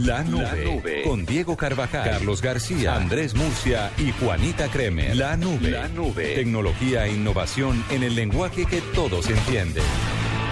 [0.00, 5.14] La nube, con Diego Carvajal, Carlos García, Andrés Murcia y Juanita Kremer.
[5.14, 5.70] La nube.
[5.70, 6.34] La nube.
[6.34, 9.84] Tecnología e innovación en el lenguaje que todos entienden.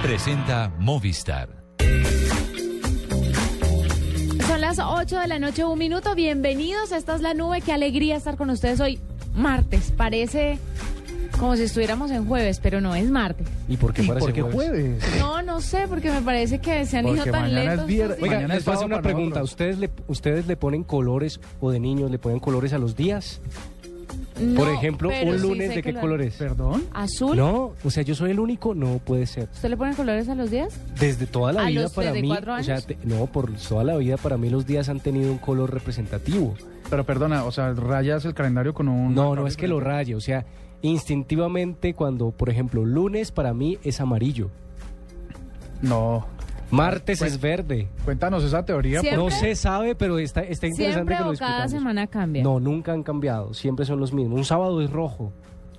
[0.00, 1.64] Presenta Movistar.
[4.46, 6.14] Son las 8 de la noche, un minuto.
[6.14, 6.92] Bienvenidos.
[6.92, 7.62] Esta es la nube.
[7.62, 9.00] Qué alegría estar con ustedes hoy.
[9.34, 9.90] Martes.
[9.90, 10.60] Parece
[11.38, 13.46] como si estuviéramos en jueves, pero no es martes.
[13.68, 15.02] ¿Y por qué, ¿Y parece por qué jueves?
[15.02, 15.18] jueves?
[15.20, 17.86] No, no sé, porque me parece que se han Porque ido tan lentos.
[17.86, 18.36] vier- Oiga.
[18.36, 19.42] Mañana les es paso una pregunta.
[19.42, 23.40] ¿Ustedes le, ¿Ustedes le ponen colores o de niños le ponen colores a los días?
[24.56, 26.34] Por No, ejemplo, pero un lunes de qué lo- colores?
[26.36, 26.84] ¿Perdón?
[26.92, 27.36] ¿Azul?
[27.36, 29.48] No, o sea, yo soy el único, no puede ser.
[29.52, 30.74] ¿Usted le pone colores a los días?
[30.98, 32.86] Desde toda la ¿A vida los para desde mí, cuatro o sea, años?
[32.86, 36.54] te- no, por toda la vida para mí los días han tenido un color representativo.
[36.90, 39.14] Pero perdona, o sea, rayas el calendario con un...
[39.14, 40.44] No, no es que lo raye, o sea,
[40.82, 44.50] instintivamente cuando, por ejemplo, lunes para mí es amarillo,
[45.80, 46.26] No.
[46.70, 47.88] martes Pues- es verde.
[48.04, 49.00] Cuéntanos esa teoría.
[49.00, 51.70] Siempre- No se sabe, pero está, está interesante Siempre que lo o cada discutamos.
[51.72, 52.42] semana cambia.
[52.42, 54.38] No, nunca han cambiado, siempre son los mismos.
[54.38, 55.32] Un sábado es rojo.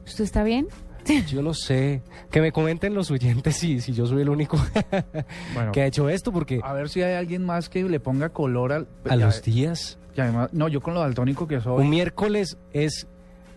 [0.06, 0.68] ¿Usted está bien?
[1.30, 2.02] Yo no sé.
[2.32, 4.58] Que me comenten los oyentes si, si yo soy el único
[5.54, 8.30] Bueno, que ha hecho esto, porque a ver si hay alguien más que le ponga
[8.30, 8.88] color al...
[9.10, 10.00] a ya- los días.
[10.16, 11.82] y además, no, yo con lo daltónico que soy...
[11.82, 13.08] Un miércoles es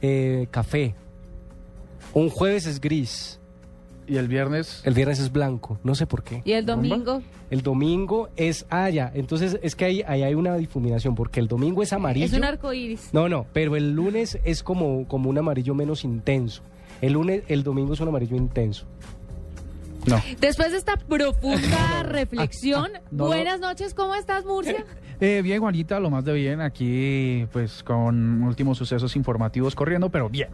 [0.02, 0.94] eh, café.
[2.14, 3.40] Un jueves es gris.
[4.06, 4.82] Y el viernes...
[4.84, 5.78] El viernes es blanco.
[5.82, 6.42] No sé por qué.
[6.44, 7.22] ¿Y el domingo?
[7.50, 9.10] El domingo es ah, ya.
[9.14, 12.26] Entonces es que ahí, ahí hay una difuminación, porque el domingo es amarillo.
[12.26, 13.10] Es un arco iris.
[13.12, 16.62] No, no, pero el lunes es como, como un amarillo menos intenso.
[17.00, 18.86] El lunes, el domingo es un amarillo intenso.
[20.06, 20.22] No.
[20.40, 24.84] Después de esta profunda reflexión, no, buenas noches, ¿cómo estás, Murcia?
[25.18, 26.60] Eh, bien, Juanita, lo más de bien.
[26.60, 30.50] Aquí, pues, con últimos sucesos informativos corriendo, pero bien.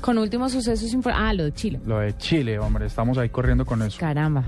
[0.00, 1.28] Con últimos sucesos importantes.
[1.28, 1.80] Ah, lo de Chile.
[1.84, 3.98] Lo de Chile, hombre, estamos ahí corriendo con eso.
[3.98, 4.44] Caramba.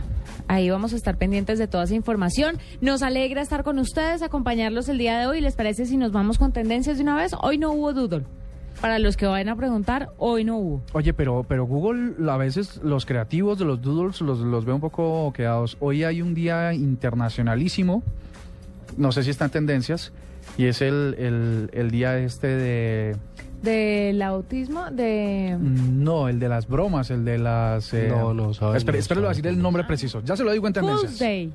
[0.48, 2.58] Ahí vamos a estar pendientes de toda esa información.
[2.80, 5.40] Nos alegra estar con ustedes, acompañarlos el día de hoy.
[5.40, 7.32] ¿Les parece si nos vamos con tendencias de una vez?
[7.40, 8.24] Hoy no hubo doodle.
[8.80, 10.82] Para los que vayan a preguntar, hoy no hubo.
[10.94, 14.80] Oye, pero, pero Google a veces los creativos de los doodles los, los ve un
[14.80, 15.76] poco quedados.
[15.80, 18.02] Hoy hay un día internacionalísimo,
[18.96, 20.12] no sé si está en tendencias,
[20.56, 23.16] y es el, el, el día este de...
[23.62, 25.56] Del autismo, de...
[25.60, 27.92] No, el de las bromas, el de las...
[27.92, 29.28] eh, No, no, sabe, Espera, no espera sabe.
[29.28, 30.22] decir el nombre preciso.
[30.24, 31.10] Ya se lo digo en tendencias.
[31.12, 31.52] Fool's Day.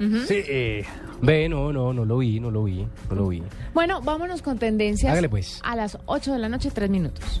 [0.00, 0.16] Ujú.
[0.26, 0.84] Sí, eh,
[1.20, 3.40] Ve, no, no, no lo vi, no lo vi, no lo vi.
[3.72, 5.12] Bueno, vámonos con tendencias.
[5.12, 5.60] Hágale, pues.
[5.62, 7.40] A las 8 de la noche, 3 minutos.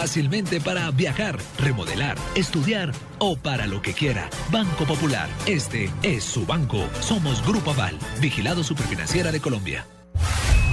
[0.59, 4.29] para viajar, remodelar, estudiar o para lo que quiera.
[4.49, 5.29] Banco Popular.
[5.45, 6.87] Este es su banco.
[7.01, 9.85] Somos Grupo Aval, vigilado superfinanciera de Colombia.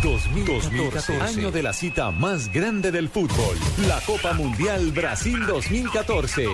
[0.03, 3.57] 2014, año de la cita más grande del fútbol,
[3.87, 6.47] la Copa Mundial Brasil 2014.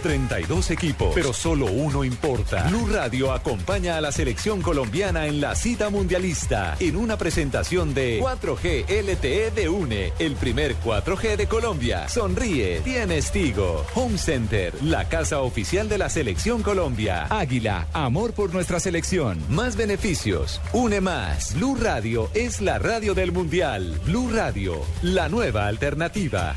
[0.00, 2.64] 32 equipos, pero solo uno importa.
[2.68, 8.20] Blue Radio acompaña a la selección colombiana en la cita mundialista en una presentación de
[8.20, 12.08] 4G LTE de UNE, el primer 4G de Colombia.
[12.08, 13.84] Sonríe, tienes Tigo.
[13.94, 17.26] Home Center, la casa oficial de la selección Colombia.
[17.30, 19.38] Águila, amor por nuestra selección.
[19.48, 21.54] Más beneficios, une más.
[21.54, 24.00] Blue Radio es la radio del mundial.
[24.04, 26.56] Blue Radio, la nueva alternativa.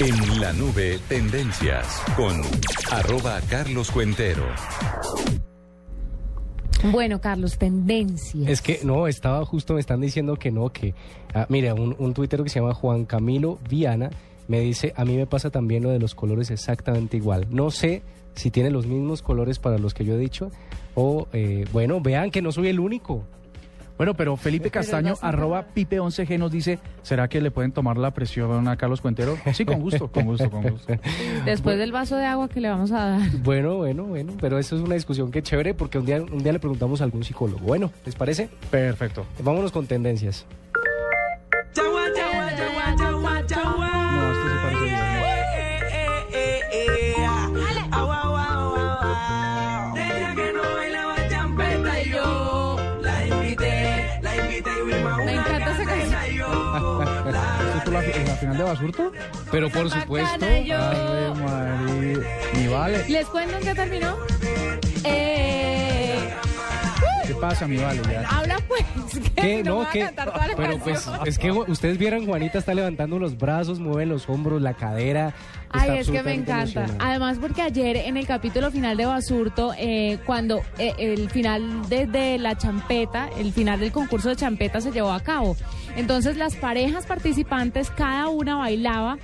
[0.00, 2.40] En la nube, tendencias con
[2.90, 4.46] arroba Carlos Cuentero.
[6.90, 8.48] Bueno, Carlos, tendencias.
[8.48, 10.94] Es que no, estaba justo, me están diciendo que no, que.
[11.34, 14.08] ah, mira, un, un tuitero que se llama Juan Camilo Viana
[14.48, 17.46] me dice: A mí me pasa también lo de los colores exactamente igual.
[17.50, 18.02] No sé
[18.34, 20.50] si tiene los mismos colores para los que yo he dicho,
[20.94, 23.26] o, eh, bueno, vean que no soy el único.
[24.00, 28.66] Bueno, pero Felipe Castaño, arroba pipe11g nos dice, ¿será que le pueden tomar la presión
[28.66, 29.36] a Carlos Cuentero?
[29.52, 30.94] Sí, con gusto, con gusto, con gusto.
[31.44, 33.30] Después del vaso de agua que le vamos a dar.
[33.42, 36.52] Bueno, bueno, bueno, pero eso es una discusión que chévere porque un día, un día
[36.52, 37.60] le preguntamos a algún psicólogo.
[37.60, 38.48] Bueno, ¿les parece?
[38.70, 39.26] Perfecto.
[39.42, 40.46] Vámonos con tendencias.
[41.76, 42.00] No,
[44.32, 45.00] esto sí parece bien.
[58.64, 59.12] De Basurto?
[59.50, 60.30] Pero por supuesto.
[60.40, 60.76] Bacana yo.
[60.76, 62.18] Ave María.
[62.54, 63.08] Ni vale.
[63.08, 64.16] ¿Les cuento en qué terminó?
[65.04, 66.18] Eh,
[67.26, 68.00] ¿Qué pasa, mi vale?
[68.10, 68.28] Ya.
[68.28, 68.84] habla pues.
[69.34, 69.62] Que ¿Qué?
[69.62, 70.00] no, No, voy a que.
[70.00, 70.82] cantar toda la Pero canción.
[71.18, 75.32] pues es que ustedes vieran, Juanita está levantando los brazos, mueve los hombros, la cadera.
[75.72, 76.86] Ay, es que me encanta.
[76.98, 82.06] Además, porque ayer en el capítulo final de Basurto, eh, cuando eh, el final de,
[82.06, 85.56] de la champeta, el final del concurso de champeta se llevó a cabo.
[85.96, 89.18] Entonces, las parejas participantes, cada una bailaba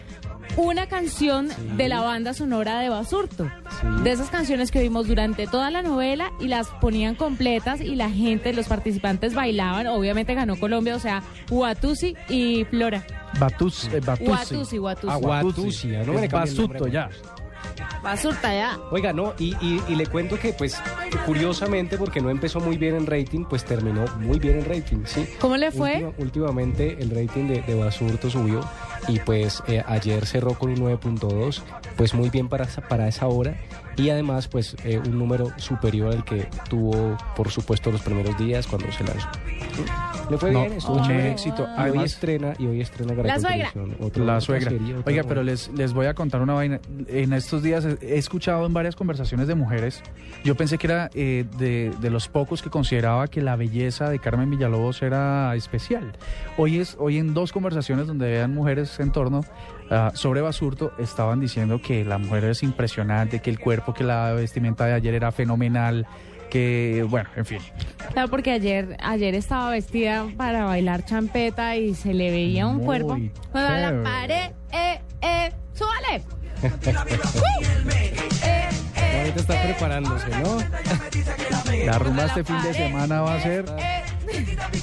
[0.57, 3.51] una canción de la banda sonora de Basurto.
[4.03, 8.11] De esas canciones que vimos durante toda la novela y las ponían completas y la
[8.11, 9.87] gente, los participantes bailaban.
[9.89, 13.05] Obviamente ganó Colombia, o sea, Huatusi y Flora.
[13.39, 14.31] Batus, eh, Batusi.
[14.31, 15.13] Huatusi, Huatusi.
[15.13, 17.11] Ah, Guatusi, ya no me Basuto, ya.
[18.03, 18.79] Basurta ya.
[18.91, 20.77] Oiga, no, y, y- y le cuento que, pues,
[21.25, 25.27] curiosamente, porque no empezó muy bien en rating, pues terminó muy bien en rating, ¿sí?
[25.41, 25.95] ¿Cómo le fue?
[25.95, 28.61] Última- últimamente el rating de, de Basurto subió
[29.09, 31.63] y pues eh, ayer cerró con un 9.2,
[31.97, 33.57] pues muy bien para, esa- para esa hora
[33.97, 38.67] y además pues eh, un número superior al que tuvo, por supuesto, los primeros días
[38.67, 39.29] cuando se lanzó.
[39.75, 39.85] ¿Sí?
[40.29, 41.63] Le fue No, bien, estuvo mucho éxito.
[41.63, 43.71] Y hoy Además- estrena, y hoy estrena La suegra.
[44.01, 44.71] Otro- La otra suegra.
[44.71, 46.81] serie, otra Oiga, pero les, les voy a contar una vaina.
[47.09, 50.03] En estos días he, he escuchado en varias conversaciones de mujeres.
[50.45, 54.19] Yo pensé que era eh, de, de los pocos que consideraba que la belleza de
[54.19, 56.13] Carmen Villalobos era especial.
[56.59, 59.43] Hoy, es, hoy en dos conversaciones donde vean mujeres en torno
[59.91, 64.33] ah, sobre Basurto, estaban diciendo que la mujer es impresionante, que el cuerpo, que la
[64.33, 66.07] vestimenta de ayer era fenomenal,
[66.51, 67.59] que, bueno, en fin.
[68.13, 72.85] Claro, porque ayer, ayer estaba vestida para bailar champeta y se le veía un Muy
[72.85, 73.19] cuerpo.
[73.53, 76.23] Cuando a la pared, eh, eh, súbale.
[79.19, 80.59] Ahorita está preparándose, ¿no?
[81.85, 83.65] La rumba este fin de semana va a ser...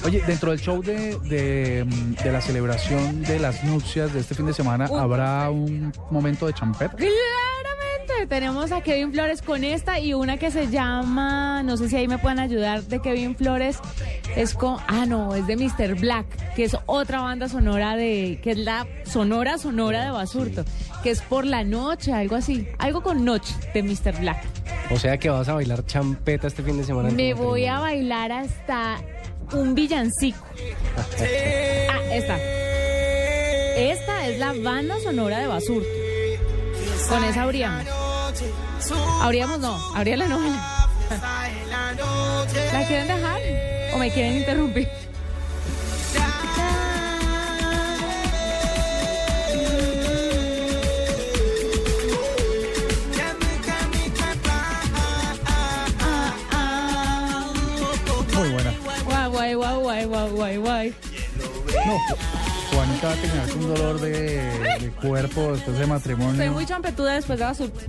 [0.06, 1.86] Oye, dentro del show de, de,
[2.24, 5.00] de la celebración de las nupcias de este fin de semana, Uy.
[5.00, 6.96] ¿habrá un momento de champeta?
[6.96, 11.96] Claramente, tenemos a Kevin Flores con esta y una que se llama, no sé si
[11.96, 13.80] ahí me pueden ayudar, de Kevin Flores,
[14.36, 16.00] es con, ah no, es de Mr.
[16.00, 16.26] Black,
[16.56, 20.66] que es otra banda sonora de, que es la sonora sonora de Basurto,
[21.02, 24.20] que es por la noche, algo así, algo con noche de Mr.
[24.20, 24.44] Black.
[24.92, 27.10] O sea que vas a bailar champeta este fin de semana.
[27.10, 28.98] Me voy a bailar hasta
[29.54, 30.46] un villancico.
[31.90, 32.38] Ah, esta.
[33.78, 35.88] Esta es la banda sonora de Basurto.
[37.10, 37.86] Con esa abríamos.
[39.22, 40.90] Abríamos no, abría la novela.
[42.74, 43.42] ¿La quieren dejar
[43.94, 44.90] o me quieren interrumpir?
[59.56, 60.94] Guay, guay, guay, guay, guay.
[61.86, 61.98] No,
[62.72, 64.42] Juanita va a tener un dolor de,
[64.80, 66.36] de cuerpo después de matrimonio.
[66.36, 67.80] Soy muy champetuda después de Basurto.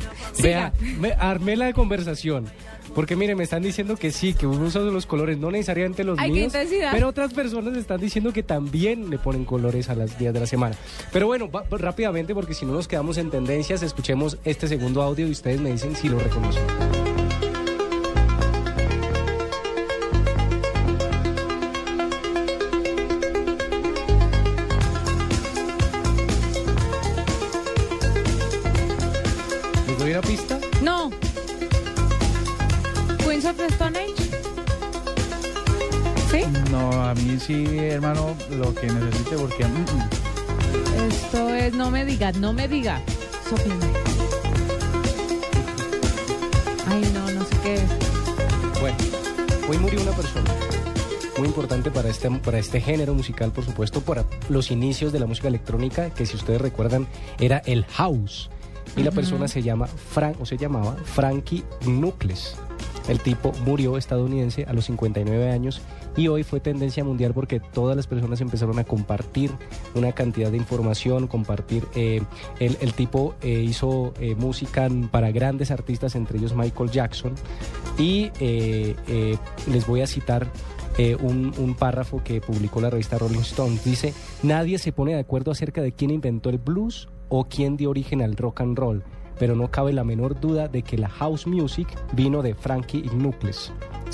[0.43, 2.47] Vea, me armé la conversación.
[2.95, 6.17] Porque mire, me están diciendo que sí, que uno usa los colores, no necesariamente los
[6.19, 6.45] Ay, míos.
[6.55, 6.93] intensidad.
[6.93, 10.47] Pero otras personas están diciendo que también le ponen colores a las días de la
[10.47, 10.77] semana.
[11.13, 15.27] Pero bueno, va- rápidamente, porque si no nos quedamos en tendencias, escuchemos este segundo audio
[15.27, 16.63] y ustedes me dicen si lo reconocen.
[37.39, 39.65] Sí, hermano, lo que necesite, porque...
[39.65, 40.25] mm, mm.
[41.11, 43.01] Esto es No me diga, no me diga.
[43.51, 43.93] May.
[46.87, 48.81] Ay, no, no sé qué es.
[48.81, 48.97] Bueno,
[49.69, 50.51] hoy murió una persona
[51.39, 55.27] muy importante para este, para este género musical, por supuesto, para los inicios de la
[55.27, 57.07] música electrónica, que si ustedes recuerdan
[57.39, 58.51] era el house.
[58.97, 62.57] Y la persona se llama Frank, o se llamaba Frankie Knuckles.
[63.09, 65.83] El tipo murió estadounidense a los 59 años
[66.17, 69.51] y hoy fue tendencia mundial porque todas las personas empezaron a compartir
[69.95, 71.87] una cantidad de información, compartir.
[71.95, 72.23] eh,
[72.61, 77.35] el, tipo eh, hizo eh, música para grandes artistas, entre ellos Michael Jackson.
[77.99, 80.49] Y les voy a citar
[81.23, 83.79] un, un párrafo que publicó la revista Rolling Stone.
[83.85, 87.91] Dice, nadie se pone de acuerdo acerca de quién inventó el blues o quién dio
[87.91, 89.03] origen al rock and roll,
[89.39, 93.05] pero no cabe la menor duda de que la house music vino de Frankie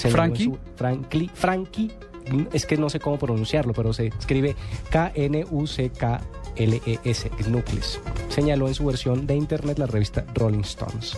[0.05, 0.45] en ¿Frankie?
[0.45, 1.91] su- Frankly, Frankie,
[2.53, 4.55] es que no sé cómo pronunciarlo, pero se escribe
[6.01, 8.01] K-N-U-C-K-L-E-S, Knuckles.
[8.29, 11.17] Señaló en su versión de internet la revista Rolling Stones.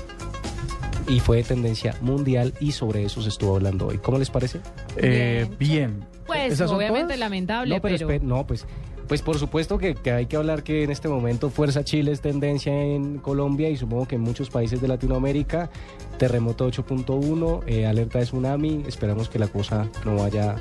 [1.09, 3.99] Y fue de tendencia mundial y sobre eso se estuvo hablando hoy.
[3.99, 4.61] ¿Cómo les parece?
[4.97, 6.05] Eh, bien.
[6.27, 7.19] Pues ¿Esas son obviamente todas?
[7.19, 8.67] lamentable, No, pero, no, pues,
[9.13, 12.73] pues por supuesto que, hay que hablar que en este momento Fuerza Chile es tendencia
[12.73, 15.69] en Colombia y supongo que en muchos países de Latinoamérica.
[16.17, 18.85] Terremoto 8.1, eh, alerta de tsunami.
[18.89, 20.57] Esperamos que la cosa no vaya,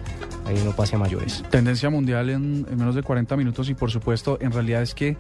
[0.46, 1.46] ahí no pase a mayores.
[1.50, 5.16] Tendencia mundial en, en menos de 40 minutos y por supuesto en realidad es que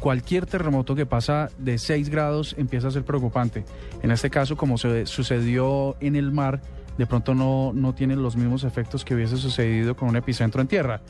[0.00, 3.64] cualquier terremoto que pasa de 6 grados empieza a ser preocupante.
[4.02, 6.60] En este caso, como se sucedió en el mar,
[7.00, 11.00] de pronto no, no los mismos efectos que hubiese sucedido con un epicentro en tierra.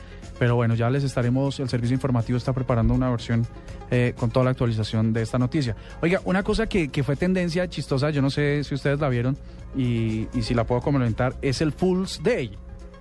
[0.41, 3.47] Pero bueno, ya les estaremos, el servicio informativo está preparando una versión
[3.91, 5.77] eh, con toda la actualización de esta noticia.
[6.01, 9.37] Oiga, una cosa que, que fue tendencia chistosa, yo no sé si ustedes la vieron
[9.77, 12.57] y, y si la puedo comentar, es el Fool's Day.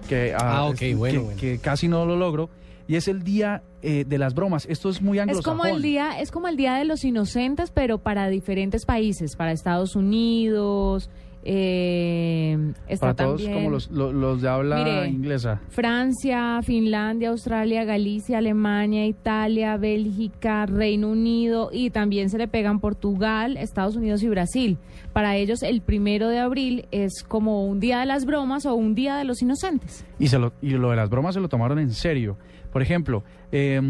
[0.08, 1.40] Que, Ah, ok, es- bueno, que- bueno.
[1.42, 2.50] que casi no lo logro.
[2.88, 4.66] Y es el día eh, de las bromas.
[4.66, 5.60] Esto es muy Es anglosajón.
[5.60, 9.52] como el día, es como el día de los inocentes, pero para diferentes países, para
[9.52, 11.10] Estados Unidos,
[11.44, 15.62] eh, está Para todos también como los, lo- los de habla Mire, inglesa.
[15.70, 23.58] Francia, Finlandia, Australia, Galicia, Alemania, Italia, Bélgica, Reino Unido y también se le pegan Portugal,
[23.58, 24.78] Estados Unidos y Brasil.
[25.14, 28.94] Para ellos el primero de abril es como un día de las bromas o un
[28.96, 30.06] día de los inocentes.
[30.20, 32.38] Y, se lo, y lo de las bromas se lo tomaron en serio.
[32.72, 33.82] Por ejemplo, eh,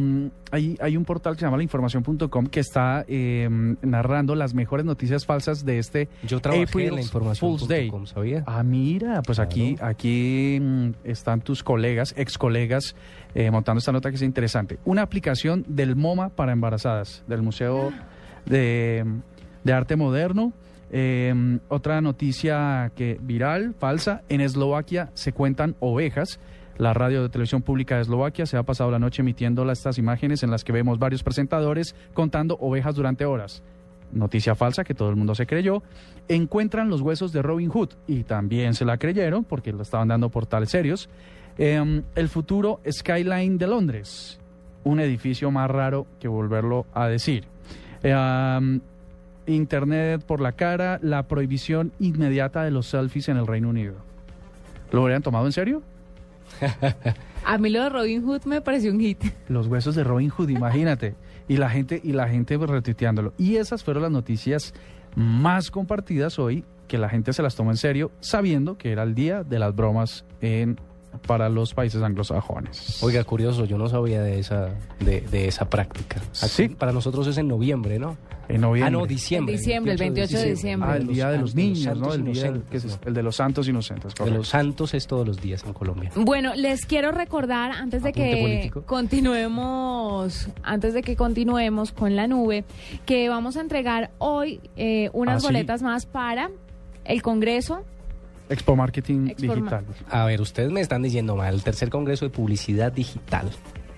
[0.52, 3.50] hay, hay un portal que se llama lainformación.com que está eh,
[3.82, 7.90] narrando las mejores noticias falsas de este Yo trabajé en la información Fool's Day.
[7.90, 8.44] com, ¿sabía?
[8.48, 12.96] Ah, mira, pues aquí, aquí mm, están tus colegas, ex colegas,
[13.36, 14.80] eh, montando esta nota que es interesante.
[14.86, 17.92] Una aplicación del MoMA para embarazadas, del Museo
[18.46, 19.06] de,
[19.64, 20.54] de Arte Moderno.
[21.68, 26.40] Otra noticia que viral, falsa, en Eslovaquia se cuentan ovejas.
[26.80, 30.44] La radio de televisión pública de Eslovaquia se ha pasado la noche emitiendo estas imágenes
[30.44, 33.62] en las que vemos varios presentadores contando ovejas durante horas.
[34.14, 35.84] Noticia falsa que todo el mundo se creyó.
[36.30, 40.30] Encuentran los huesos de Robin Hood y también se la creyeron porque lo estaban dando
[40.30, 41.10] por tales serios.
[41.58, 44.40] Em, el futuro Skyline de Londres,
[44.86, 47.44] un edificio más raro que volverlo a decir.
[48.04, 48.80] Em,
[49.48, 53.96] Internet por la cara, la prohibición inmediata de los selfies en el Reino Unido.
[54.94, 55.84] ¿Lo habrían tomado en serio?
[57.46, 59.24] A mí lo de Robin Hood me pareció un hit.
[59.48, 61.16] Los huesos de Robin Hood, imagínate.
[61.48, 63.34] Y la gente, y la gente retuiteándolo.
[63.38, 64.74] Y esas fueron las noticias
[65.16, 69.16] más compartidas hoy, que la gente se las tomó en serio, sabiendo que era el
[69.16, 70.80] día de las bromas en,
[71.26, 73.02] para los países anglosajones.
[73.04, 76.22] Oiga, curioso, yo no sabía de esa, de, de esa práctica.
[76.42, 78.18] Aquí, Para nosotros es en noviembre, ¿no?
[78.48, 78.88] En noviembre.
[78.88, 79.54] Ah, no, diciembre.
[79.54, 80.90] En diciembre, el 28 de diciembre.
[80.92, 82.12] Ah, el día de los niños, ¿no?
[82.12, 82.94] santos El, día, inocentes, que es ¿no?
[83.06, 84.14] el de los santos inocentes.
[84.14, 84.38] De correcto.
[84.40, 86.12] los santos es todos los días en Colombia.
[86.16, 88.82] Bueno, les quiero recordar antes de Apunte que político.
[88.84, 92.64] continuemos, antes de que continuemos con la nube,
[93.06, 95.46] que vamos a entregar hoy eh, unas Ah, sí.
[95.48, 96.50] boletas más para
[97.06, 97.84] el Congreso.
[98.50, 99.86] Expo Marketing Expo Digital.
[100.10, 103.50] A ver, ustedes me están diciendo mal, el tercer congreso de publicidad digital.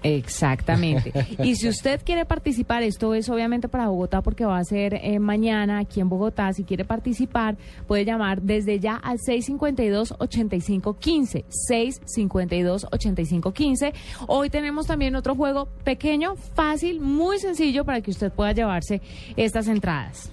[0.04, 1.12] Exactamente.
[1.44, 5.20] y si usted quiere participar, esto es obviamente para Bogotá porque va a ser eh,
[5.20, 6.54] mañana aquí en Bogotá.
[6.54, 11.46] Si quiere participar, puede llamar desde ya al 652-8515.
[11.70, 13.94] 652-8515.
[14.28, 19.02] Hoy tenemos también otro juego pequeño, fácil, muy sencillo para que usted pueda llevarse
[19.36, 20.32] estas entradas.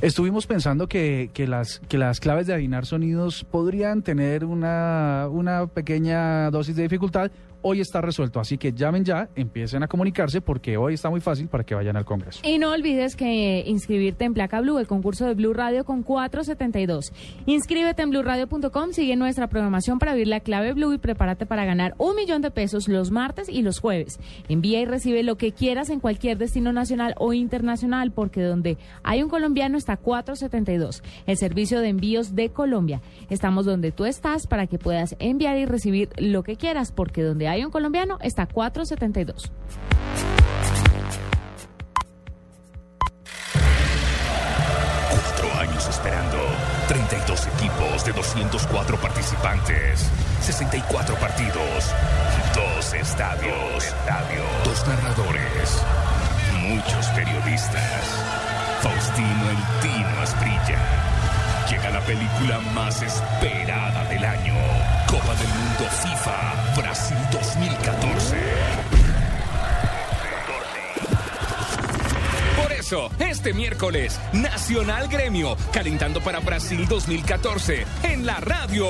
[0.00, 5.66] Estuvimos pensando que, que las, que las claves de adivinar sonidos podrían tener una, una
[5.66, 7.32] pequeña dosis de dificultad.
[7.70, 11.48] Hoy está resuelto, así que llamen ya, empiecen a comunicarse porque hoy está muy fácil
[11.48, 12.40] para que vayan al Congreso.
[12.42, 17.12] Y no olvides que inscribirte en Placa Blue, el concurso de Blue Radio con 472.
[17.44, 21.94] Inscríbete en bluradio.com, sigue nuestra programación para oír la clave Blue y prepárate para ganar
[21.98, 24.18] un millón de pesos los martes y los jueves.
[24.48, 29.22] Envía y recibe lo que quieras en cualquier destino nacional o internacional, porque donde hay
[29.22, 33.02] un colombiano está 472, el servicio de envíos de Colombia.
[33.28, 37.46] Estamos donde tú estás para que puedas enviar y recibir lo que quieras, porque donde
[37.46, 39.50] hay colombiano está 472.
[45.10, 46.38] Cuatro años esperando.
[46.86, 50.08] 32 equipos de 204 participantes.
[50.40, 51.94] 64 partidos.
[52.54, 53.94] Dos estadios.
[54.64, 55.82] Dos narradores.
[56.62, 58.24] Muchos periodistas.
[58.82, 60.78] Faustino El Tino Asprilla.
[61.68, 64.97] Llega la película más esperada del año.
[65.08, 68.36] Copa del Mundo FIFA Brasil 2014.
[72.62, 78.86] Por eso, este miércoles, Nacional Gremio, calentando para Brasil 2014, en la radio.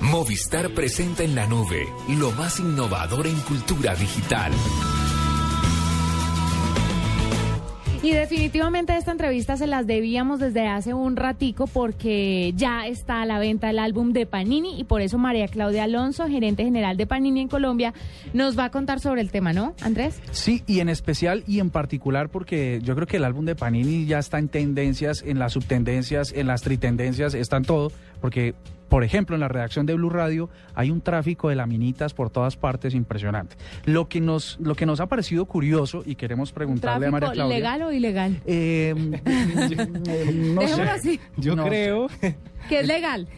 [0.00, 4.52] Movistar presenta en la nube lo más innovador en cultura digital.
[8.04, 13.24] Y definitivamente esta entrevista se las debíamos desde hace un ratico porque ya está a
[13.24, 17.06] la venta el álbum de Panini y por eso María Claudia Alonso, gerente general de
[17.06, 17.94] Panini en Colombia,
[18.34, 20.20] nos va a contar sobre el tema, ¿no, Andrés?
[20.32, 24.04] Sí, y en especial y en particular porque yo creo que el álbum de Panini
[24.04, 28.54] ya está en tendencias, en las subtendencias, en las tritendencias, está en todo, porque
[28.88, 32.56] por ejemplo, en la redacción de Blue Radio hay un tráfico de laminitas por todas
[32.56, 33.56] partes impresionante.
[33.84, 37.56] Lo que nos, lo que nos ha parecido curioso y queremos preguntarle a María Claudia.
[37.56, 38.40] ¿Legal o ilegal?
[38.46, 40.82] Eh, no sé.
[40.82, 41.20] Así.
[41.36, 42.08] Yo No creo.
[42.68, 43.28] Que es legal.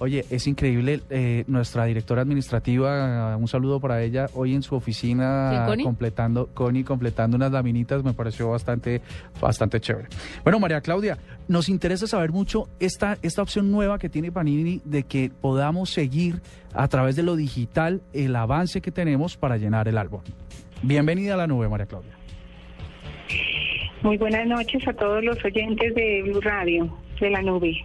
[0.00, 5.50] Oye, es increíble, eh, nuestra directora administrativa, un saludo para ella, hoy en su oficina
[5.50, 5.84] ¿Sí, Connie?
[5.84, 9.02] completando, Connie completando unas laminitas, me pareció bastante,
[9.40, 10.08] bastante chévere.
[10.42, 15.04] Bueno, María Claudia, nos interesa saber mucho esta, esta opción nueva que tiene Panini de
[15.04, 19.96] que podamos seguir a través de lo digital el avance que tenemos para llenar el
[19.96, 20.22] álbum.
[20.82, 22.12] Bienvenida a la nube, María Claudia.
[24.02, 27.80] Muy buenas noches a todos los oyentes de Blue Radio, de la nube.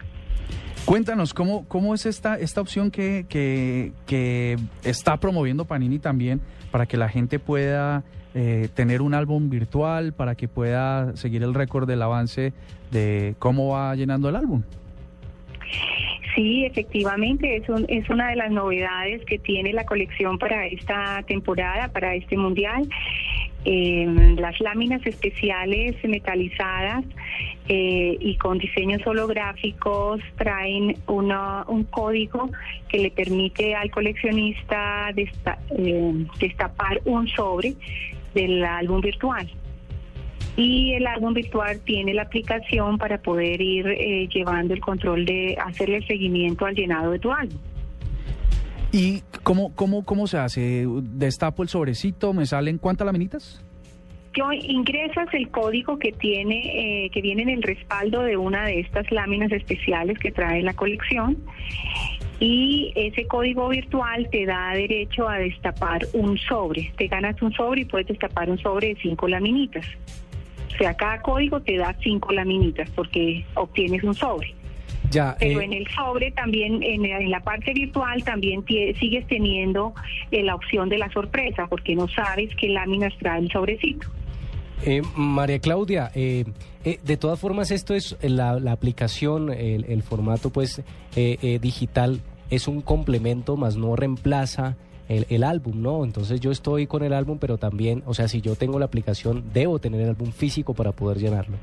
[0.86, 6.88] Cuéntanos, ¿cómo, cómo es esta, esta opción que, que, que está promoviendo Panini también para
[6.88, 11.88] que la gente pueda eh, tener un álbum virtual, para que pueda seguir el récord
[11.88, 12.54] del avance
[12.92, 14.64] de cómo va llenando el álbum?
[16.36, 21.22] Sí, efectivamente, es, un- es una de las novedades que tiene la colección para esta
[21.28, 22.88] temporada, para este mundial.
[23.66, 24.08] Eh,
[24.38, 27.04] las láminas especiales metalizadas
[27.72, 32.50] eh, y con diseños holográficos traen una- un código
[32.90, 37.76] que le permite al coleccionista desta- eh, destapar un sobre
[38.34, 39.48] del álbum virtual.
[40.58, 45.56] Y el álbum virtual tiene la aplicación para poder ir eh, llevando el control de
[45.64, 47.58] hacerle el seguimiento al llenado de tu álbum.
[48.92, 50.86] ¿Y cómo, cómo, cómo se hace?
[51.14, 52.34] ¿Destapo el sobrecito?
[52.34, 53.64] ¿Me salen cuántas laminitas?
[54.40, 58.80] Yo ingresas el código que tiene, eh, que viene en el respaldo de una de
[58.80, 61.38] estas láminas especiales que trae la colección
[62.40, 66.90] y ese código virtual te da derecho a destapar un sobre.
[66.96, 69.86] Te ganas un sobre y puedes destapar un sobre de cinco laminitas.
[70.74, 74.56] O sea, cada código te da cinco laminitas porque obtienes un sobre.
[75.10, 79.94] Ya, Pero eh, en el sobre también, en, en la parte virtual también sigues teniendo
[80.32, 84.08] eh, la opción de la sorpresa porque no sabes qué láminas trae el sobrecito.
[84.86, 86.46] Eh, María Claudia, eh,
[86.86, 90.80] eh, de todas formas esto es la, la aplicación, el, formato pues
[91.16, 94.78] eh, eh, digital es un complemento, más no reemplaza
[95.10, 96.06] el, el álbum, ¿no?
[96.06, 99.44] Entonces yo estoy con el álbum, pero también, o sea, si yo tengo la aplicación,
[99.54, 101.58] debo tener el álbum físico para poder llenarlo.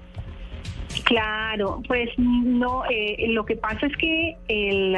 [1.05, 4.97] Claro, pues no, eh, lo que pasa es que el,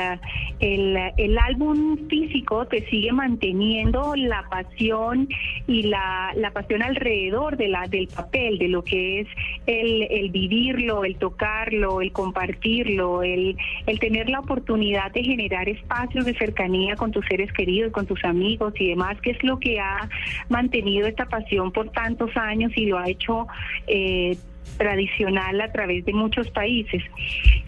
[0.61, 5.29] el, álbum físico te sigue manteniendo la pasión
[5.67, 9.29] y la, la pasión alrededor de la, del papel, de lo que es
[9.67, 16.25] el, el vivirlo, el tocarlo, el compartirlo, el, el tener la oportunidad de generar espacios
[16.25, 19.79] de cercanía con tus seres queridos, con tus amigos y demás, que es lo que
[19.79, 20.09] ha
[20.49, 23.47] mantenido esta pasión por tantos años y lo ha hecho
[23.87, 24.39] eh,
[24.77, 27.03] tradicional a través de muchos países.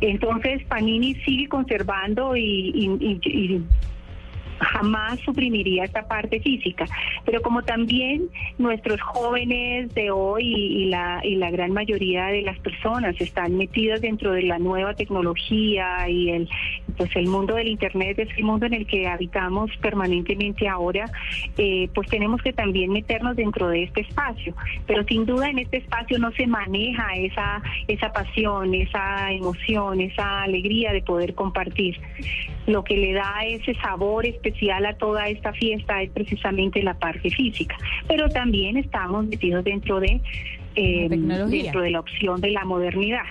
[0.00, 3.62] Entonces, Panini sigue conservando y, y- y- y
[4.60, 6.86] jamás suprimiría esta parte física.
[7.24, 12.58] Pero como también nuestros jóvenes de hoy y, la, y la gran mayoría de las
[12.58, 16.48] personas están metidas dentro de la nueva tecnología y el,
[16.96, 21.06] pues el mundo del Internet es el mundo en el que habitamos permanentemente ahora,
[21.56, 24.54] eh, pues tenemos que también meternos dentro de este espacio.
[24.86, 30.42] Pero sin duda en este espacio no se maneja esa, esa pasión, esa emoción, esa
[30.42, 31.98] alegría de poder compartir.
[32.66, 34.49] Lo que le da ese sabor especial
[34.88, 37.76] a toda esta fiesta es precisamente la parte física.
[38.08, 40.20] Pero también estamos metidos dentro de,
[40.76, 43.22] eh, dentro de la opción de la modernidad.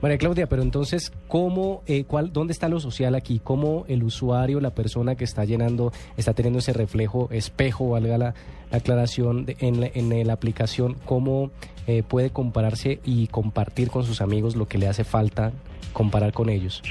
[0.00, 3.40] María Claudia, pero entonces, ¿cómo, eh, cuál, ¿dónde está lo social aquí?
[3.42, 8.34] ¿Cómo el usuario, la persona que está llenando, está teniendo ese reflejo, espejo, valga la,
[8.72, 11.52] la aclaración, de- en, la, en la aplicación, cómo
[11.86, 15.52] eh, puede compararse y compartir con sus amigos lo que le hace falta
[15.92, 16.82] comparar con ellos?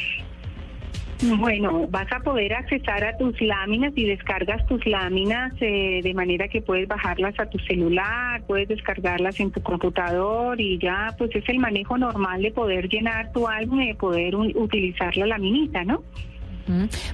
[1.22, 6.48] Bueno, vas a poder accesar a tus láminas y descargas tus láminas eh, de manera
[6.48, 11.48] que puedes bajarlas a tu celular, puedes descargarlas en tu computador y ya pues es
[11.48, 16.04] el manejo normal de poder llenar tu álbum y de poder utilizar la laminita, ¿no?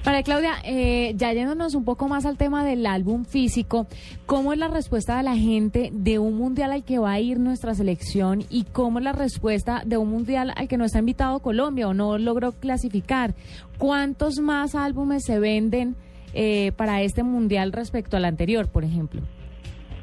[0.04, 3.86] María Claudia, eh, ya yéndonos un poco más al tema del álbum físico,
[4.26, 7.38] ¿cómo es la respuesta de la gente de un mundial al que va a ir
[7.38, 11.40] nuestra selección y cómo es la respuesta de un mundial al que no está invitado
[11.40, 13.34] Colombia o no logró clasificar?
[13.78, 15.96] ¿Cuántos más álbumes se venden
[16.34, 19.22] eh, para este mundial respecto al anterior, por ejemplo?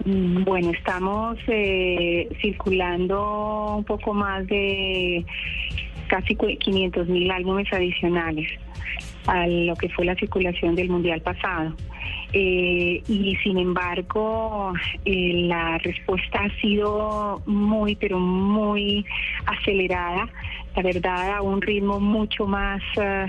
[0.06, 5.26] Mm, Bueno, estamos eh, circulando un poco más de
[6.08, 8.48] casi 500 mil álbumes adicionales
[9.28, 11.74] a lo que fue la circulación del Mundial pasado.
[12.34, 14.74] Eh, y sin embargo,
[15.06, 19.06] eh, la respuesta ha sido muy, pero muy
[19.46, 20.28] acelerada,
[20.76, 22.82] la verdad, a un ritmo mucho más...
[22.98, 23.28] ah,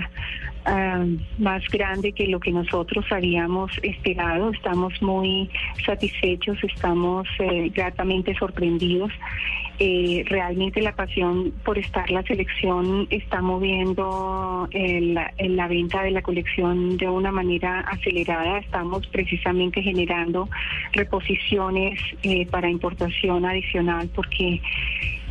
[0.65, 1.05] ah,
[1.37, 4.51] más grande que lo que nosotros habíamos esperado.
[4.51, 5.49] Estamos muy
[5.85, 9.11] satisfechos, estamos eh, gratamente sorprendidos.
[9.79, 16.09] Eh, realmente la pasión por estar la selección está moviendo el- el- la venta de
[16.11, 18.57] la colección de una manera acelerada.
[18.57, 20.49] Estamos precisamente generando
[20.93, 24.61] reposiciones eh, para importación adicional porque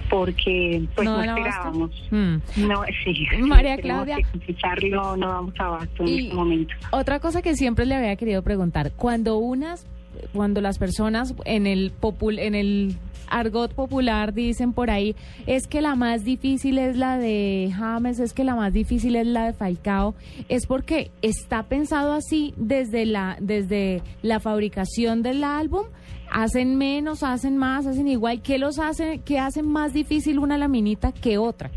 [0.08, 1.90] porque pues ¿No no, esperábamos.
[2.12, 2.36] Mm.
[2.68, 3.26] No, sí.
[3.40, 4.16] María Claudia.
[4.18, 6.74] que confesarlo, no damos abasto en este momento.
[6.92, 9.84] Otra cosa que siempre le había querido preguntar, cuando unas,
[10.32, 12.96] cuando las personas en el popul, en el
[13.28, 15.14] argot popular dicen por ahí,
[15.46, 19.26] es que la más difícil es la de James, es que la más difícil es
[19.26, 20.14] la de Falcao,
[20.48, 25.86] es porque está pensado así desde la, desde la fabricación del álbum,
[26.30, 31.12] hacen menos, hacen más, hacen igual, ¿qué los hace, qué hacen más difícil una laminita
[31.12, 31.70] que otra?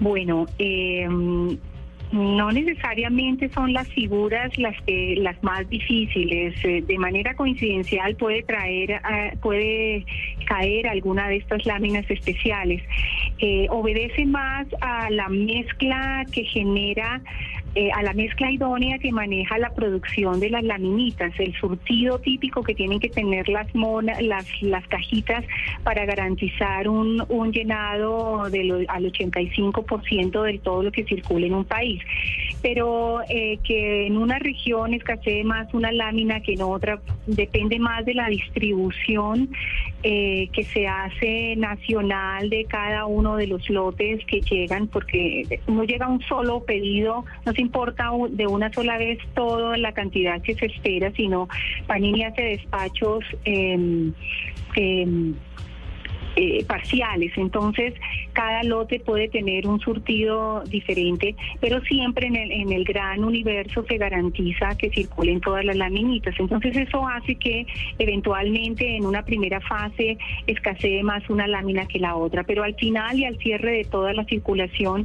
[0.00, 1.06] Bueno, eh,
[2.14, 6.54] no necesariamente son las figuras las que las más difíciles.
[6.64, 10.06] Eh, de manera coincidencial puede traer, ah, puede
[10.46, 12.82] caer alguna de estas láminas especiales.
[13.38, 17.20] Eh, obedece más a la mezcla que genera
[17.74, 22.62] eh, a la mezcla idónea que maneja la producción de las laminitas, el surtido típico
[22.62, 25.44] que tienen que tener las mona- las, las cajitas
[25.82, 31.54] para garantizar un, un llenado de lo- al 85% de todo lo que circula en
[31.54, 32.00] un país.
[32.64, 38.06] Pero eh, que en una región escasee más una lámina que en otra, depende más
[38.06, 39.50] de la distribución
[40.02, 45.84] eh, que se hace nacional de cada uno de los lotes que llegan, porque no
[45.84, 50.54] llega un solo pedido, no se importa de una sola vez toda la cantidad que
[50.54, 51.50] se espera, sino
[51.86, 54.14] Panini hace despachos em,
[56.36, 57.32] eh, parciales.
[57.36, 57.94] Entonces,
[58.32, 63.84] cada lote puede tener un surtido diferente, pero siempre en el, en el gran universo
[63.88, 66.34] se garantiza que circulen todas las laminitas.
[66.38, 67.66] Entonces, eso hace que
[67.98, 73.18] eventualmente en una primera fase escasee más una lámina que la otra, pero al final
[73.18, 75.04] y al cierre de toda la circulación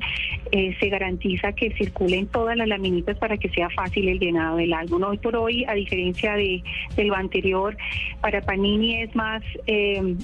[0.51, 4.73] eh, se garantiza que circulen todas las laminitas para que sea fácil el llenado del
[4.73, 5.03] álbum.
[5.03, 6.63] Hoy por hoy, a diferencia de,
[6.95, 7.77] de lo anterior,
[8.21, 9.43] para Panini es más...
[9.67, 10.15] eh,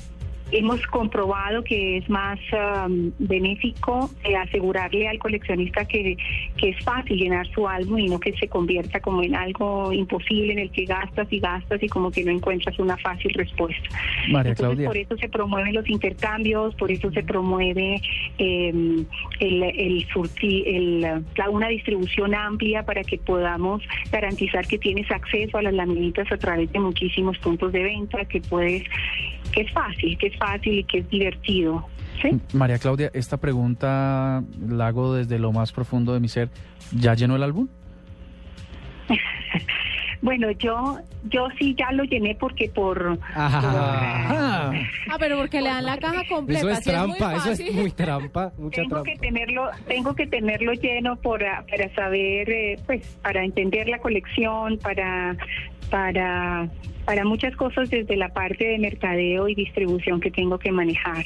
[0.52, 6.16] Hemos comprobado que es más um, benéfico eh, asegurarle al coleccionista que,
[6.56, 10.54] que es fácil llenar su álbum y no que se convierta como en algo imposible
[10.54, 13.90] en el que gastas y gastas y como que no encuentras una fácil respuesta.
[14.32, 14.88] María Entonces, Claudia.
[14.88, 18.02] por eso se promueven los intercambios, por eso se promueve
[18.38, 18.70] eh,
[19.40, 23.82] el, el surti- el, la- una distribución amplia para que podamos
[24.12, 28.42] garantizar que tienes acceso a las laminitas a través de muchísimos puntos de venta, que
[28.42, 28.84] puedes,
[29.52, 31.86] que es fácil, que es fácil y que es divertido.
[32.22, 32.30] ¿sí?
[32.58, 36.50] María Claudia, esta pregunta la hago desde lo más profundo de mi ser.
[36.92, 37.68] ¿Ya llenó el álbum?
[40.22, 44.72] Bueno, yo yo sí ya lo llené porque por Ah,
[45.12, 46.60] Ah, pero porque le dan la caja completa.
[46.62, 49.12] eso es trampa, eso es muy trampa, mucha tengo trampa.
[49.12, 54.80] que tenerlo tengo que tenerlo lleno para, para saber eh, pues para entender la colección
[54.80, 55.36] para
[55.90, 56.70] para
[57.06, 61.24] para muchas cosas desde la parte de mercadeo y distribución que tengo que manejar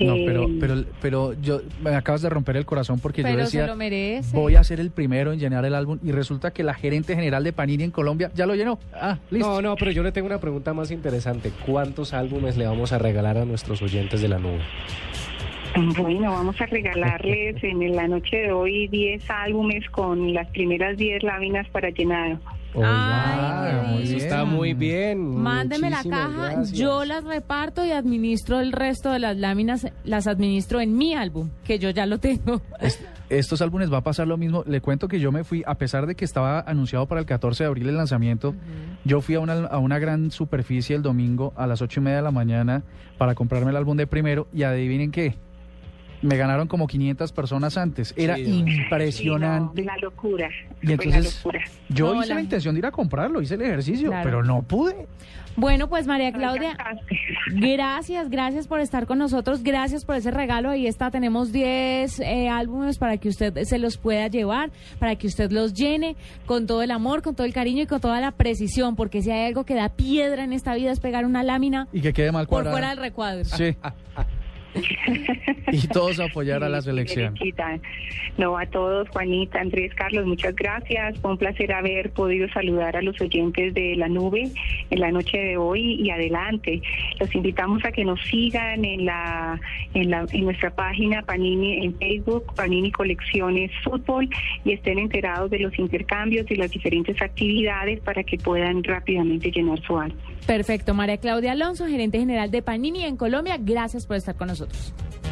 [0.00, 3.42] No, Eh, pero, pero, pero yo me acabas de romper el corazón porque yo Pero
[3.42, 4.34] decía, lo merece.
[4.36, 7.44] voy a ser el primero en llenar el álbum y resulta que la gerente general
[7.44, 8.78] de Panini en Colombia ya lo llenó.
[8.92, 9.48] Ah, listo.
[9.48, 11.52] No, no, pero yo le tengo una pregunta más interesante.
[11.64, 14.60] ¿Cuántos álbumes le vamos a regalar a nuestros oyentes de la nube?
[15.96, 21.22] Bueno, vamos a regalarles en la noche de hoy 10 álbumes con las primeras 10
[21.22, 22.38] láminas para llenado.
[22.80, 25.36] Ah, muy Eso está muy bien.
[25.36, 26.72] Mándeme la caja, gracias.
[26.72, 31.50] yo las reparto y administro el resto de las láminas, las administro en mi álbum,
[31.64, 32.62] que yo ya lo tengo.
[33.28, 34.62] Estos álbumes va a pasar lo mismo.
[34.66, 37.64] Le cuento que yo me fui, a pesar de que estaba anunciado para el 14
[37.64, 38.54] de abril el lanzamiento,
[39.04, 42.16] yo fui a una, a una gran superficie el domingo a las ocho y media
[42.18, 42.82] de la mañana
[43.16, 45.36] para comprarme el álbum de primero y adivinen qué.
[46.22, 48.14] Me ganaron como 500 personas antes.
[48.16, 49.82] Era impresionante.
[49.84, 50.48] La locura.
[50.80, 51.60] Y entonces locura.
[51.88, 54.24] yo No, hice la- la intención de ir a comprarlo, hice el ejercicio, Claro.
[54.24, 55.06] pero no pude.
[55.54, 56.78] Bueno, pues María Claudia,
[57.46, 60.70] gracias, gracias por estar con nosotros, gracias por ese regalo.
[60.70, 65.26] Ahí está, tenemos 10 eh, álbumes para que usted se los pueda llevar, para que
[65.26, 68.30] usted los llene con todo el amor, con todo el cariño y con toda la
[68.32, 71.86] precisión, porque si hay algo que da piedra en esta vida es pegar una lámina
[71.92, 73.44] Y que quede mal por fuera del recuadro.
[73.44, 73.76] Sí.
[75.72, 77.34] y todos apoyar a la selección.
[78.38, 81.18] No, a todos, Juanita, Andrés, Carlos, muchas gracias.
[81.20, 84.50] Fue un placer haber podido saludar a los oyentes de la nube
[84.90, 86.80] en la noche de hoy y adelante.
[87.20, 89.60] Los invitamos a que nos sigan en la
[89.94, 94.28] en, la, en nuestra página Panini en Facebook, Panini Colecciones Fútbol
[94.64, 99.80] y estén enterados de los intercambios y las diferentes actividades para que puedan rápidamente llenar
[99.82, 100.18] su álbum.
[100.46, 104.61] Perfecto, María Claudia Alonso, gerente general de Panini en Colombia, gracias por estar con nosotros.
[104.66, 105.31] todos nosotros.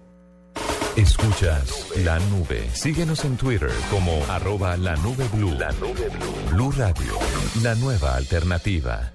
[0.97, 2.67] Escuchas la nube.
[2.73, 5.51] Síguenos en Twitter como arroba la nube blue.
[5.57, 6.51] La nube blue.
[6.51, 7.13] Blue Radio,
[7.63, 9.13] la nueva alternativa.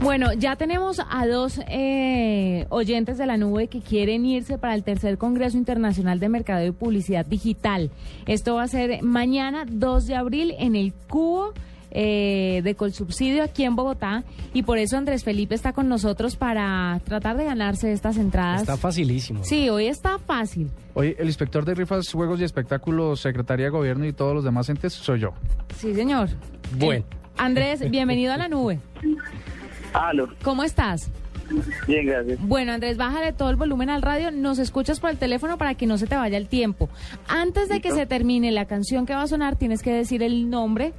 [0.00, 4.84] Bueno, ya tenemos a dos eh, oyentes de la nube que quieren irse para el
[4.84, 7.90] tercer Congreso Internacional de Mercadeo y Publicidad Digital.
[8.26, 11.52] Esto va a ser mañana 2 de abril en el Cubo.
[11.94, 14.24] Eh, de Colsubsidio aquí en Bogotá
[14.54, 18.62] y por eso Andrés Felipe está con nosotros para tratar de ganarse estas entradas.
[18.62, 19.44] Está facilísimo.
[19.44, 20.70] Sí, hoy está fácil.
[20.94, 24.68] Hoy el inspector de rifas, juegos y espectáculos, Secretaría de Gobierno y todos los demás
[24.68, 25.34] entes soy yo.
[25.76, 26.30] Sí, señor.
[26.78, 27.04] Bueno.
[27.36, 28.78] Andrés, bienvenido a la nube.
[29.92, 31.10] Aló, ¿Cómo estás?
[31.86, 32.38] bien, gracias.
[32.40, 34.30] Bueno, Andrés, bájale todo el volumen al radio.
[34.30, 36.88] Nos escuchas por el teléfono para que no se te vaya el tiempo.
[37.28, 40.48] Antes de que se termine la canción que va a sonar, tienes que decir el
[40.48, 40.94] nombre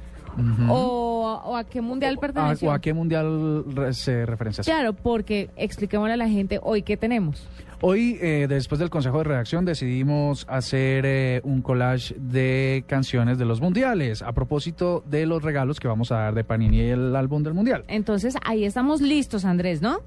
[0.68, 2.68] o, o a qué mundial perteneció.
[2.68, 4.62] ¿O a qué mundial re- se referencia?
[4.64, 7.46] Claro, porque expliquémosle a la gente hoy qué tenemos.
[7.80, 13.44] Hoy, eh, después del Consejo de Redacción, decidimos hacer eh, un collage de canciones de
[13.44, 17.14] los mundiales a propósito de los regalos que vamos a dar de Panini y el
[17.14, 17.84] álbum del mundial.
[17.88, 19.98] Entonces, ahí estamos listos, Andrés, ¿no?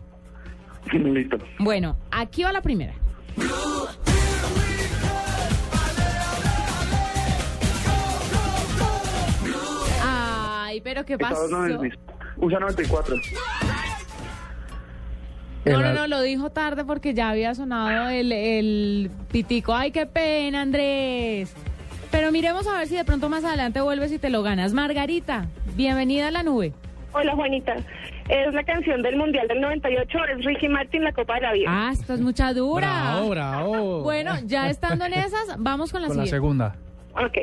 [0.92, 1.38] Listo.
[1.60, 2.94] Bueno, aquí va la primera.
[10.78, 11.46] Ay, pero ¿qué pasó?
[11.46, 11.88] Unidos.
[12.38, 13.16] USA 94.
[15.66, 19.74] No, no, no, lo dijo tarde porque ya había sonado el, el pitico.
[19.74, 21.52] Ay, qué pena, Andrés.
[22.12, 24.74] Pero miremos a ver si de pronto más adelante vuelves y te lo ganas.
[24.74, 26.74] Margarita, bienvenida a la nube.
[27.14, 27.76] Hola Juanita,
[28.30, 31.66] es la canción del Mundial del 98, es Ricky Martin, la Copa de la Vida.
[31.70, 32.88] Ah, esto es mucha dura.
[32.88, 34.02] Bravo, bravo.
[34.04, 36.76] Bueno, ya estando en esas, vamos con la Con la segunda.
[37.14, 37.38] Ok.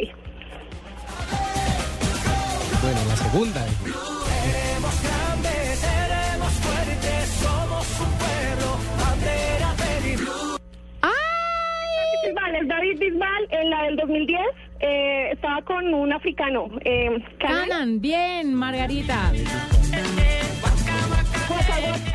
[2.85, 3.65] Bueno, la segunda.
[3.67, 10.21] Seremos grandes, seremos fuertes, somos un pueblo, bandera feliz.
[11.01, 14.41] David Bisbal, es David Bisbal, en la del 2010,
[14.81, 16.67] eh, estaba con un africano.
[16.85, 17.69] Eh, Canan.
[17.71, 19.33] Canan, bien, Margarita.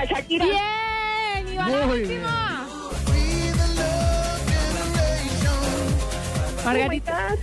[0.07, 0.45] Shakira.
[0.45, 2.67] Bien, y va la Muy última.
[6.63, 7.35] Margarita.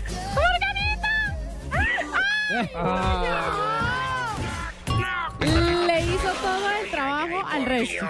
[5.41, 8.07] Le hizo todo el trabajo al resto.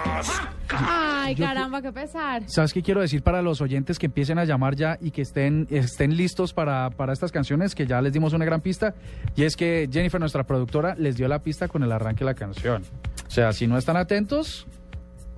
[0.69, 2.43] Ay, Yo- caramba, qué pesar.
[2.47, 5.67] ¿Sabes qué quiero decir para los oyentes que empiecen a llamar ya y que estén,
[5.69, 8.93] estén listos para, para estas canciones, que ya les dimos una gran pista?
[9.35, 12.33] Y es que Jennifer, nuestra productora, les dio la pista con el arranque de la
[12.35, 12.83] canción.
[13.27, 14.65] O sea, si no están atentos,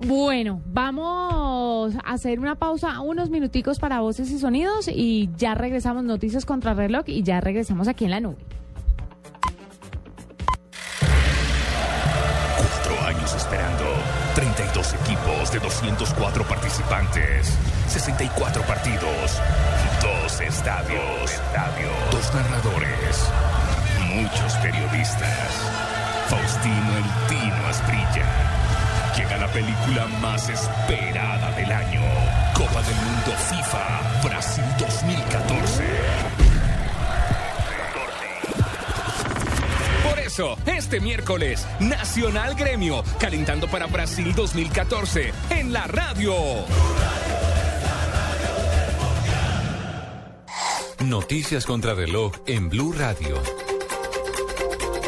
[0.02, 6.04] Bueno, vamos a hacer una pausa, unos minuticos para voces y sonidos y ya regresamos
[6.04, 8.38] noticias contra reloj y ya regresamos aquí en la nube.
[14.34, 17.52] 32 equipos de 204 participantes.
[17.88, 19.40] 64 partidos.
[20.00, 21.40] Dos estadios.
[22.10, 23.30] Dos narradores.
[24.14, 25.70] Muchos periodistas.
[26.28, 28.26] Faustino El Tino Asprilla.
[29.16, 32.02] Llega la película más esperada del año.
[32.54, 36.49] Copa del Mundo FIFA Brasil 2014.
[40.66, 46.34] Este miércoles, Nacional Gremio, calentando para Brasil 2014 en la radio.
[51.04, 53.59] Noticias contra reloj en Blue Radio.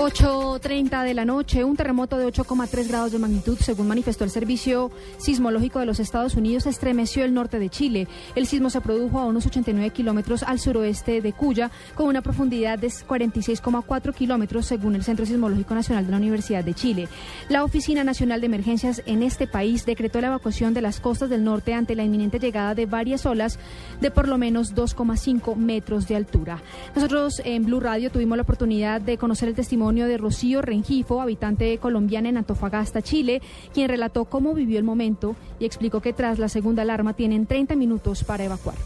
[0.03, 4.91] 8.30 de la noche, un terremoto de 8,3 grados de magnitud, según manifestó el Servicio
[5.19, 8.09] Sismológico de los Estados Unidos, estremeció el norte de Chile.
[8.35, 12.81] El sismo se produjo a unos 89 kilómetros al suroeste de Cuya, con una profundidad
[12.81, 17.07] de 46,4 kilómetros, según el Centro Sismológico Nacional de la Universidad de Chile.
[17.49, 21.45] La Oficina Nacional de Emergencias en este país decretó la evacuación de las costas del
[21.45, 23.61] norte ante la inminente llegada de varias olas
[24.01, 26.61] de por lo menos 2,5 metros de altura.
[26.97, 31.77] Nosotros en Blue Radio tuvimos la oportunidad de conocer el testimonio de Rocío Rengifo, habitante
[31.79, 33.43] colombiana en Antofagasta, Chile,
[33.75, 37.77] quien relató cómo vivió el momento y explicó que tras la segunda alarma tienen 30
[37.77, 38.77] minutos para evacuar.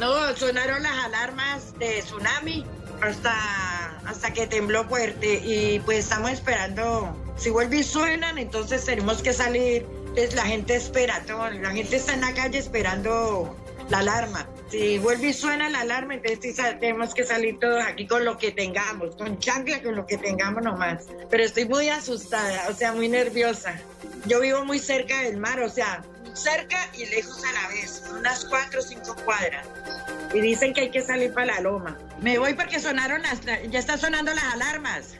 [0.00, 2.64] No, sonaron las alarmas de tsunami
[3.02, 9.22] hasta, hasta que tembló fuerte y pues estamos esperando, si vuelve y suenan, entonces tenemos
[9.22, 13.54] que salir, pues la gente espera, todo, la gente está en la calle esperando
[13.90, 14.48] la alarma.
[14.72, 18.52] Si vuelve y suena la alarma, entonces tenemos que salir todos aquí con lo que
[18.52, 21.04] tengamos, con chancla, con lo que tengamos nomás.
[21.28, 23.78] Pero estoy muy asustada, o sea, muy nerviosa.
[24.24, 28.46] Yo vivo muy cerca del mar, o sea, cerca y lejos a la vez, unas
[28.46, 29.66] cuatro o cinco cuadras.
[30.32, 31.98] Y dicen que hay que salir para la loma.
[32.22, 35.16] Me voy porque sonaron las, ya están sonando las alarmas.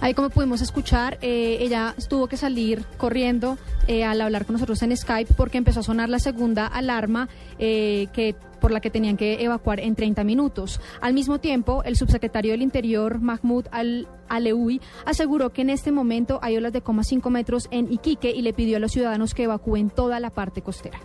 [0.00, 3.58] Ahí como pudimos escuchar, eh, ella tuvo que salir corriendo
[3.88, 8.06] eh, al hablar con nosotros en Skype porque empezó a sonar la segunda alarma eh,
[8.12, 10.80] que por la que tenían que evacuar en 30 minutos.
[11.00, 16.38] Al mismo tiempo, el subsecretario del Interior, Mahmoud Al Aleui, aseguró que en este momento
[16.42, 19.90] hay olas de 0,5 metros en Iquique y le pidió a los ciudadanos que evacúen
[19.90, 21.00] toda la parte costera.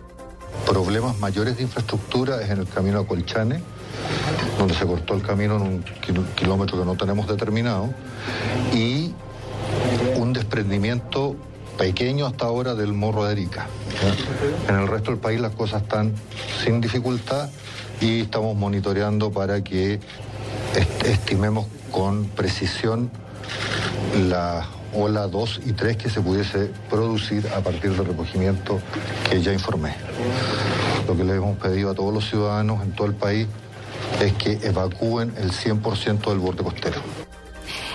[0.66, 3.60] Problemas mayores de infraestructura es en el camino a Colchane,
[4.58, 7.88] donde se cortó el camino en un kil- kilómetro que no tenemos determinado,
[8.72, 9.12] y
[10.16, 11.36] un desprendimiento
[11.78, 13.66] pequeño hasta ahora del morro de Arica.
[14.68, 16.12] En el resto del país las cosas están
[16.64, 17.48] sin dificultad
[18.00, 19.94] y estamos monitoreando para que
[20.76, 23.10] est- estimemos con precisión
[24.28, 28.78] la ola 2 y 3 que se pudiese producir a partir del recogimiento
[29.28, 29.94] que ya informé.
[31.08, 33.48] Lo que le hemos pedido a todos los ciudadanos en todo el país
[34.20, 37.00] es que evacúen el 100% del borde costero.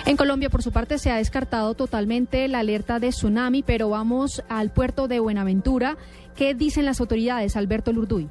[0.06, 4.42] En Colombia, por su parte, se ha descartado totalmente la alerta de tsunami, pero vamos
[4.48, 5.96] al puerto de Buenaventura.
[6.36, 8.28] ¿Qué dicen las autoridades, Alberto Lurduy?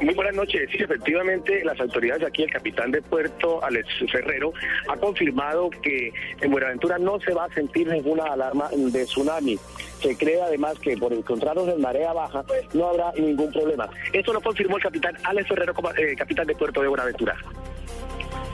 [0.00, 0.68] Muy buenas noches.
[0.70, 4.52] Sí, efectivamente, las autoridades aquí, el capitán de puerto, Alex Ferrero,
[4.88, 9.58] ha confirmado que en Buenaventura no se va a sentir ninguna alarma de tsunami.
[10.00, 13.88] Se cree además que por encontrarnos en marea baja no habrá ningún problema.
[14.12, 17.36] Esto lo confirmó el capitán Alex Ferrero, eh, capitán de puerto de Buenaventura.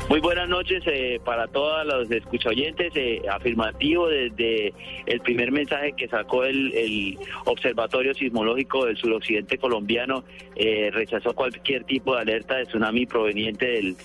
[0.08, 2.92] Muy buenas noches eh, para todos los escuchoyentes.
[2.94, 4.74] Eh, afirmativo desde
[5.06, 10.24] el primer mensaje que sacó el, el Observatorio Sismológico del Suroccidente Colombiano,
[10.56, 13.96] eh, rechazó cualquier tipo de alerta de tsunami proveniente del,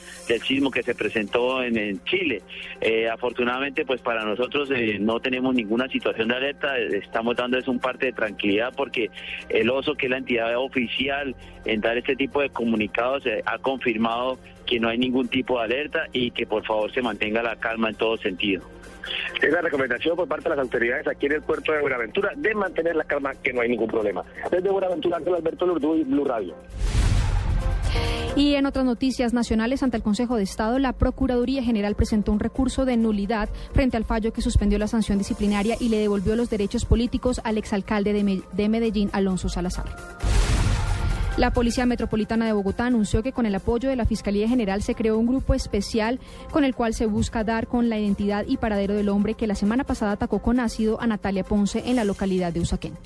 [0.41, 2.41] sismo que se presentó en, en Chile.
[2.79, 6.77] Eh, afortunadamente, pues para nosotros eh, no tenemos ninguna situación de alerta.
[6.77, 9.09] Estamos dando es un parte de tranquilidad porque
[9.49, 11.35] el OSO, que es la entidad oficial
[11.65, 15.63] en dar este tipo de comunicados, eh, ha confirmado que no hay ningún tipo de
[15.65, 18.63] alerta y que por favor se mantenga la calma en todo sentido.
[19.41, 22.53] Es la recomendación por parte de las autoridades aquí en el puerto de Buenaventura de
[22.53, 24.23] mantener la calma, que no hay ningún problema.
[24.51, 26.53] Desde Buenaventura, Ángel Alberto Lurduy, Blue Radio.
[28.35, 32.39] Y en otras noticias nacionales, ante el Consejo de Estado, la Procuraduría General presentó un
[32.39, 36.49] recurso de nulidad frente al fallo que suspendió la sanción disciplinaria y le devolvió los
[36.49, 39.85] derechos políticos al exalcalde de Me- de Medellín, Alonso Salazar.
[41.39, 44.93] La Policía Metropolitana de Bogotá anunció que con el apoyo de la Fiscalía General se
[44.93, 46.19] creó un grupo especial
[46.51, 49.55] con el cual se busca dar con la identidad y paradero del hombre que la
[49.55, 52.97] semana pasada atacó con ácido a Natalia Ponce en la localidad de Usaquén.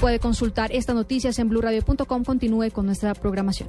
[0.00, 2.24] Puede consultar estas noticias en blurradio.com.
[2.24, 3.68] Continúe con nuestra programación.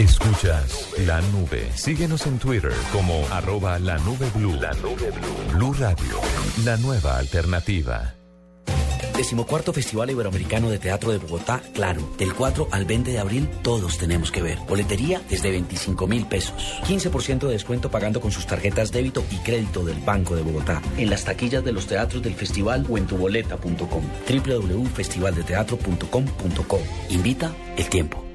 [0.00, 1.70] Escuchas la nube.
[1.74, 4.54] Síguenos en Twitter como arroba la nube blue.
[4.54, 5.74] La nube blue.
[5.74, 6.18] Radio,
[6.64, 8.14] la nueva alternativa.
[9.14, 12.00] Decimocuarto Festival Iberoamericano de Teatro de Bogotá, claro.
[12.16, 14.56] Del 4 al 20 de abril, todos tenemos que ver.
[14.66, 16.80] Boletería desde 25 mil pesos.
[16.88, 20.80] 15% de descuento pagando con sus tarjetas débito y crédito del Banco de Bogotá.
[20.96, 24.04] En las taquillas de los teatros del festival o en tuboleta.com.
[24.26, 26.80] www.festivaldeteatro.com.co.
[27.10, 28.29] Invita el tiempo.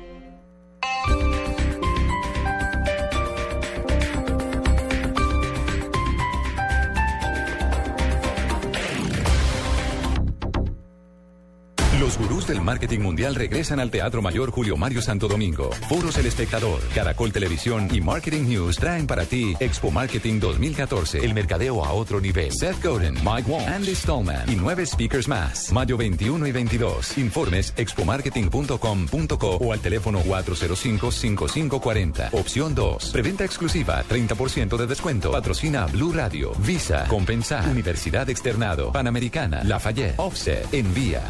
[12.48, 15.72] Del marketing mundial regresan al Teatro Mayor Julio Mario Santo Domingo.
[15.90, 21.34] Foros El Espectador, Caracol Televisión y Marketing News traen para ti Expo Marketing 2014, el
[21.34, 22.52] mercadeo a otro nivel.
[22.52, 25.72] Seth Godin, Mike Wong, Andy Stallman y nueve speakers más.
[25.72, 27.18] Mayo 21 y 22.
[27.18, 32.30] Informes expomarketing.com.co o al teléfono 405-5540.
[32.34, 33.10] Opción 2.
[33.12, 35.32] Preventa exclusiva, 30% de descuento.
[35.32, 41.24] Patrocina Blue Radio, Visa, Compensar, Universidad Externado, Panamericana, Lafayette, Offset, Envía.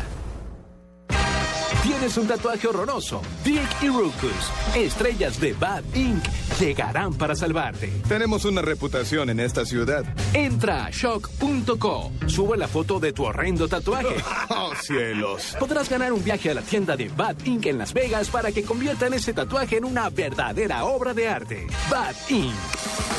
[1.86, 3.22] ¿Tienes un tatuaje horroroso?
[3.44, 4.32] Dick y Rucus,
[4.76, 6.24] estrellas de Bad Inc.,
[6.60, 7.94] llegarán para salvarte.
[8.08, 10.04] Tenemos una reputación en esta ciudad.
[10.34, 14.16] Entra a shock.co, sube la foto de tu horrendo tatuaje.
[14.50, 15.56] ¡Oh, cielos!
[15.60, 17.68] Podrás ganar un viaje a la tienda de Bad Inc.
[17.68, 21.68] en Las Vegas para que conviertan ese tatuaje en una verdadera obra de arte.
[21.92, 22.56] Bad Inc.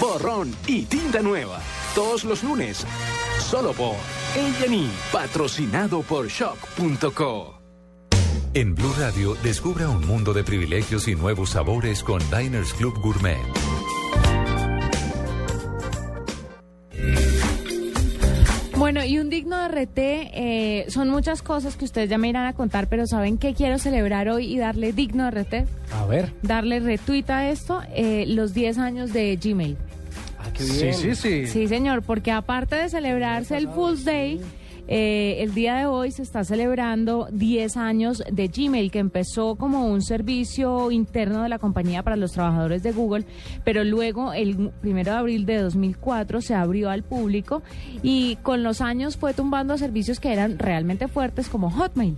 [0.00, 1.60] Borrón y tinta nueva.
[1.94, 2.84] Todos los lunes.
[3.38, 7.55] Solo por A&E, patrocinado por shock.co.
[8.56, 13.36] En Blue Radio, descubra un mundo de privilegios y nuevos sabores con Diners Club Gourmet.
[18.78, 22.46] Bueno, y un digno de RT, eh, son muchas cosas que ustedes ya me irán
[22.46, 25.66] a contar, pero ¿saben qué quiero celebrar hoy y darle digno de RT?
[25.92, 26.32] A ver.
[26.40, 29.76] Darle retweet a esto, eh, los 10 años de Gmail.
[30.38, 30.94] Ah, qué bien.
[30.94, 31.46] Sí, sí, sí.
[31.46, 34.40] Sí, señor, porque aparte de celebrarse el Fool's Day,
[34.88, 39.86] eh, el día de hoy se está celebrando 10 años de Gmail, que empezó como
[39.86, 43.24] un servicio interno de la compañía para los trabajadores de Google,
[43.64, 47.62] pero luego el primero de abril de 2004 se abrió al público
[48.02, 52.16] y con los años fue tumbando servicios que eran realmente fuertes como Hotmail.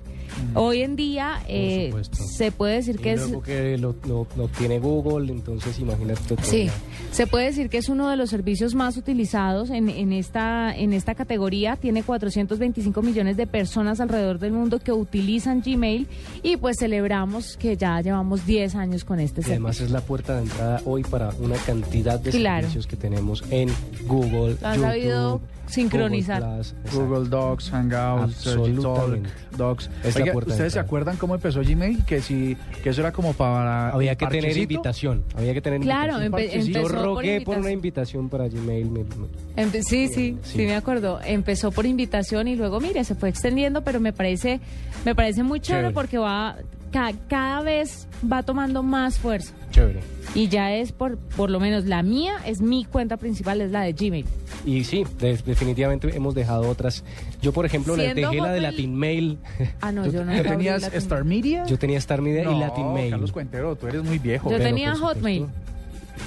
[0.55, 3.21] Hoy en día eh, se puede decir Y que es...
[3.21, 6.39] luego que lo, lo- lo tiene Google, entonces imagínate todo.
[6.43, 6.69] Sí,
[7.13, 10.93] se puede decir que es uno de los servicios más utilizados en, en esta en
[10.93, 11.77] esta categoría.
[11.77, 16.07] Tiene 425 millones de personas alrededor del mundo que utilizan Gmail
[16.43, 19.53] y pues celebramos que ya llevamos 10 años con este Y servicio.
[19.55, 22.63] además es la puerta de entrada hoy para una cantidad de Claro.
[22.63, 23.69] servicios que tenemos en
[24.07, 26.41] Google, YouTube, sincronizar.
[26.43, 27.01] Google Plus, exacto.
[27.05, 29.19] Google Docs, Hangouts, Search Talk.
[29.57, 29.91] Docs.
[30.17, 32.05] Oiga, ¿Ustedes se acuerdan cómo empezó Gmail?
[32.05, 35.25] Que si que eso era como para Había que tener invitación.
[35.37, 36.63] Había que tener Claro, invitación.
[36.67, 38.29] empe- Yo por rogué por, una invitación.
[38.29, 38.91] para Gmail.
[38.91, 41.21] me- me- Empe- sí, sí, sí, me acuerdo.
[41.25, 44.61] Empezó por invitación y luego, mire, se fue extendiendo, pero me parece,
[45.05, 45.95] me parece muy chévere, Chévere.
[45.95, 46.57] porque va,
[46.93, 49.53] ca- cada vez va tomando más fuerza.
[49.71, 50.01] Chévere.
[50.35, 53.83] Y ya es por, por lo menos la mía, es mi cuenta principal, es la
[53.83, 54.25] de Gmail.
[54.67, 57.05] Y sí, de- definitivamente hemos dejado otras.
[57.41, 59.39] Yo, por ejemplo, les Siendo dejé la de Latin Mail.
[59.81, 60.37] Ah, no, yo no.
[60.37, 61.65] ¿Tú tenías Latin- Star Media?
[61.67, 63.11] Yo tenía Star Media no, y Latin Mail.
[63.11, 64.51] Carlos Cuentero, tú eres muy viejo.
[64.51, 64.95] Yo Pero, tenía.
[64.97, 65.47] Hotmail.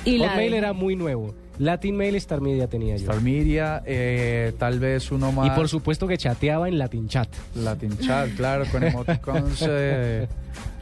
[0.05, 1.33] Y la Hotmail de- era muy nuevo.
[1.61, 3.03] Latin Mail, Star Media tenía yo.
[3.03, 5.45] Star Media, eh, tal vez uno más.
[5.45, 7.29] Y por supuesto que chateaba en Latin Chat.
[7.53, 9.63] Latin Chat, claro, con emoticons.
[9.69, 10.27] eh,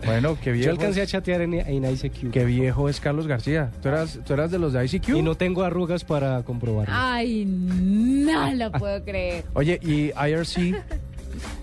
[0.06, 0.68] bueno, qué viejo.
[0.68, 2.32] Yo alcancé a chatear en, en ICQ.
[2.32, 3.72] Qué viejo es Carlos García.
[3.82, 5.10] ¿Tú eras, tú eras de los de ICQ?
[5.10, 6.94] Y no tengo arrugas para comprobarlo.
[6.98, 9.44] Ay, no lo puedo creer.
[9.56, 10.82] Oye, ¿y IRC?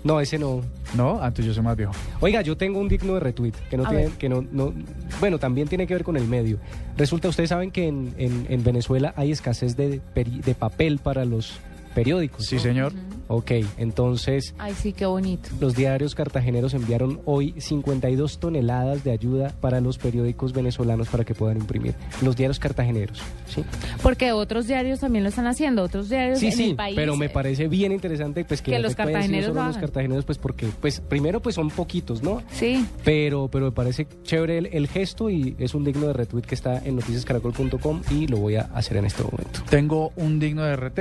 [0.03, 0.61] No, ese no.
[0.95, 1.91] No, antes yo soy más viejo.
[2.19, 4.13] Oiga, yo tengo un digno de retweet que no A tiene, ver.
[4.13, 4.73] que no, no,
[5.19, 6.57] bueno, también tiene que ver con el medio.
[6.97, 11.25] Resulta, ustedes saben que en, en- en Venezuela hay escasez de, peri- de papel para
[11.25, 11.59] los
[11.95, 12.45] periódicos.
[12.45, 12.61] Sí, ¿no?
[12.61, 12.93] señor.
[13.29, 15.49] Ok, entonces Ay, sí, qué bonito.
[15.59, 21.35] los diarios cartageneros enviaron hoy 52 toneladas de ayuda para los periódicos venezolanos para que
[21.35, 21.93] puedan imprimir.
[22.21, 23.63] Los diarios cartageneros, ¿sí?
[24.01, 26.95] Porque otros diarios también lo están haciendo, otros diarios Sí, en sí, el país.
[26.95, 30.25] pero me eh, parece bien interesante pues que, Que los cartageneros solo lo los cartageneros
[30.25, 32.41] pues porque pues primero pues son poquitos, ¿no?
[32.51, 32.85] Sí.
[33.03, 36.55] Pero, pero me parece chévere el, el gesto y es un digno de retweet que
[36.55, 39.61] está en noticiascaracol.com y lo voy a hacer en este momento.
[39.69, 40.99] Tengo un digno de RT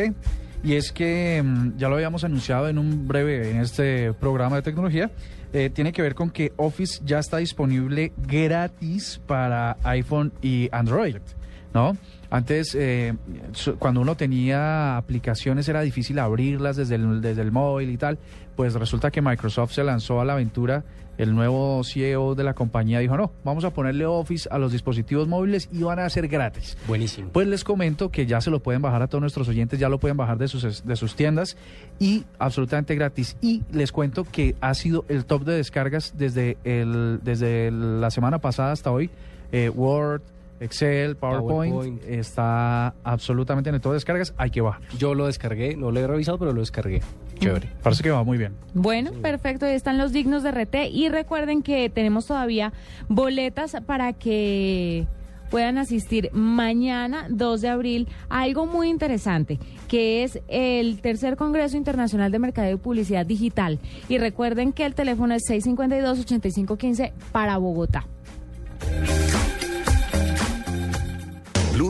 [0.67, 4.63] y es que mm, ya lo habíamos anunciado en un breve en este programa de
[4.63, 5.13] tecnología.
[5.53, 11.19] eh, tiene que ver con que Office ya está disponible gratis para iPhone y Android,
[11.73, 11.97] ¿no?
[12.31, 13.15] Antes, eh,
[13.79, 18.19] cuando uno tenía aplicaciones era difícil abrirlas desde desde el móvil y tal,
[18.57, 20.83] pues resulta que Microsoft se lanzó a la aventura
[21.19, 25.29] el nuevo CEO de la compañía dijo, no, vamos a ponerle Office a los dispositivos
[25.29, 26.77] móviles y van a ser gratis.
[26.87, 27.31] Buenísimo.
[27.33, 29.99] Pues les comento que ya se lo pueden bajar a todos nuestros oyentes, ya lo
[29.99, 31.57] pueden bajar de sus, de sus tiendas
[31.99, 33.37] y absolutamente gratis.
[33.41, 38.39] Y les cuento que ha sido el top de descargas desde, el, desde la semana
[38.39, 39.11] pasada hasta hoy.
[39.53, 40.23] Eh, Word,
[40.61, 42.05] Excel, PowerPoint, PowerPoint.
[42.05, 44.83] está absolutamente en de descargas, hay que bajar.
[44.99, 47.03] Yo lo descargué, no lo he revisado, pero lo descargué.
[47.39, 47.69] Chévere.
[47.83, 48.55] Parece que va muy bien.
[48.75, 52.73] Bueno, perfecto, ahí están los dignos de RT y recuerden que tenemos todavía
[53.09, 55.07] boletas para que
[55.51, 61.77] puedan asistir mañana 2 de abril a algo muy interesante, que es el tercer Congreso
[61.77, 63.79] Internacional de Mercadeo y Publicidad Digital.
[64.09, 68.07] Y recuerden que el teléfono es 652-8515 para Bogotá.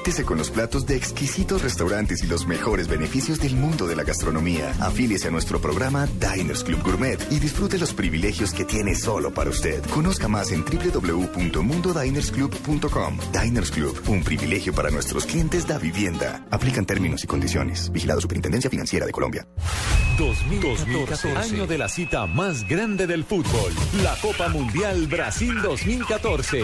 [0.00, 4.02] Deleítese con los platos de exquisitos restaurantes y los mejores beneficios del mundo de la
[4.02, 4.74] gastronomía.
[4.80, 9.50] Afíliese a nuestro programa Diners Club Gourmet y disfrute los privilegios que tiene solo para
[9.50, 9.84] usted.
[9.90, 13.18] Conozca más en www.mundodinersclub.com.
[13.30, 16.46] Diners Club, un privilegio para nuestros clientes da vivienda.
[16.50, 17.92] Aplican términos y condiciones.
[17.92, 19.46] Vigilado Superintendencia Financiera de Colombia.
[20.16, 26.62] 2014, año de la cita más grande del fútbol, la Copa Mundial Brasil 2014.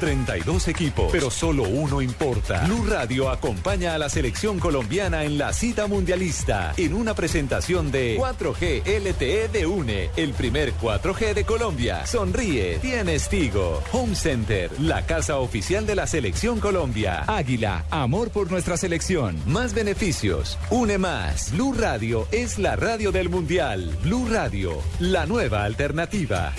[0.00, 2.33] 32 equipos, pero solo uno importa.
[2.66, 8.18] Blue Radio acompaña a la selección colombiana en la cita mundialista en una presentación de
[8.18, 12.06] 4G LTE de UNE, el primer 4G de Colombia.
[12.06, 13.82] Sonríe, tienes Tigo.
[13.92, 17.24] Home Center, la casa oficial de la selección Colombia.
[17.26, 19.40] Águila, amor por nuestra selección.
[19.46, 21.52] Más beneficios, une más.
[21.52, 23.96] Blue Radio es la radio del mundial.
[24.02, 26.52] Blue Radio, la nueva alternativa.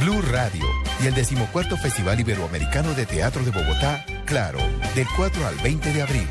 [0.00, 0.64] Blue Radio
[1.02, 4.58] y el decimocuarto Festival Iberoamericano de Teatro de Bogotá, Claro,
[4.94, 6.26] del 4 al 20 de abril.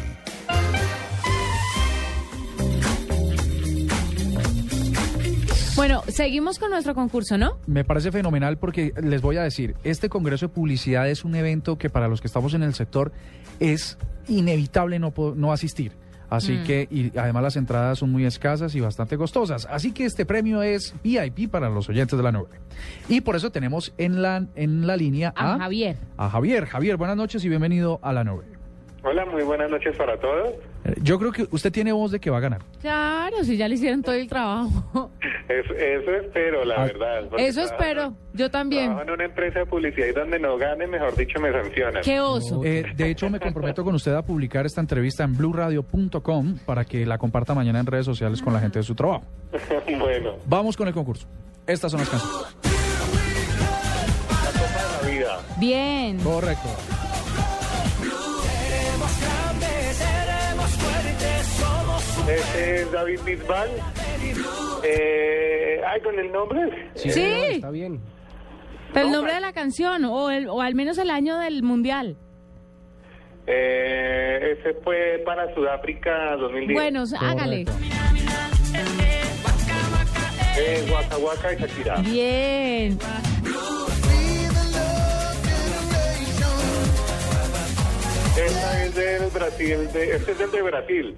[5.75, 7.57] Bueno, seguimos con nuestro concurso, ¿no?
[7.67, 11.77] Me parece fenomenal porque les voy a decir, este Congreso de Publicidad es un evento
[11.77, 13.11] que para los que estamos en el sector
[13.59, 13.97] es
[14.27, 16.00] inevitable no, no asistir.
[16.31, 16.63] Así Mm.
[16.63, 19.67] que, y además las entradas son muy escasas y bastante costosas.
[19.69, 22.47] Así que este premio es VIP para los oyentes de la nube.
[23.09, 25.97] Y por eso tenemos en la, en la línea A a, Javier.
[26.17, 26.65] a Javier.
[26.65, 28.45] Javier, buenas noches y bienvenido a la nube.
[29.03, 30.51] Hola, muy buenas noches para todos.
[31.01, 32.61] Yo creo que usted tiene voz de que va a ganar.
[32.81, 35.11] Claro, si ya le hicieron todo el trabajo.
[35.47, 36.85] Es- eso espero, la Ah.
[36.85, 37.23] verdad.
[37.37, 38.85] Eso espero, yo también.
[38.85, 42.01] Trabajo en una empresa de publicidad y donde no gane, mejor dicho, me sancionan.
[42.03, 42.61] Qué oso.
[42.63, 47.05] Eh, de hecho, me comprometo con usted a publicar esta entrevista en blueradio.com para que
[47.05, 49.23] la comparta mañana en redes sociales con la gente de su trabajo.
[49.99, 51.27] bueno, Vamos con el concurso.
[51.67, 52.55] Estas son las canciones.
[55.03, 55.39] la vida.
[55.59, 56.17] Bien.
[56.19, 56.69] Correcto.
[62.27, 63.69] Este es David Bisbal.
[64.83, 66.91] Eh, ay, con el nombre.
[66.95, 67.09] Sí.
[67.09, 67.99] Está bien.
[68.93, 72.17] Pero el nombre de la canción, o, el, o al menos el año del mundial.
[73.47, 76.73] Eh, ese fue para Sudáfrica 2010.
[76.73, 77.65] Bueno, hágale.
[80.57, 81.95] Eh, Waka Waka y Shakira.
[82.01, 82.99] Bien.
[88.37, 89.91] Esta es del Brasil.
[89.93, 91.15] De, este es el de Brasil.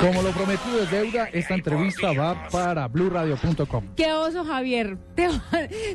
[0.00, 3.84] Como lo prometido es deuda, esta entrevista va para blueradio.com.
[3.96, 4.98] Qué oso, Javier.
[5.14, 5.28] Te,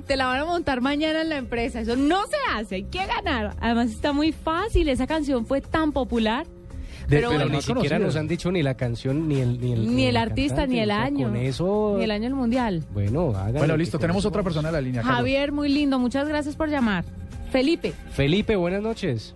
[0.07, 1.81] te la van a montar mañana en la empresa.
[1.81, 3.55] Eso no se hace, hay que ganar.
[3.59, 6.45] Además está muy fácil, esa canción fue tan popular.
[6.45, 7.55] De- Pero pero bueno.
[7.57, 10.55] ni siquiera nos han dicho ni la canción, ni el Ni el, Ni el artista,
[10.67, 11.27] cantante, ni el o sea, año.
[11.27, 11.95] Con eso...
[11.97, 12.83] Ni el año del mundial.
[12.93, 13.33] Bueno.
[13.53, 15.01] Bueno, listo, tenemos otra persona en la línea.
[15.01, 15.17] Carlos.
[15.17, 15.99] Javier, muy lindo.
[15.99, 17.05] Muchas gracias por llamar.
[17.51, 17.93] Felipe.
[18.11, 19.33] Felipe, buenas noches.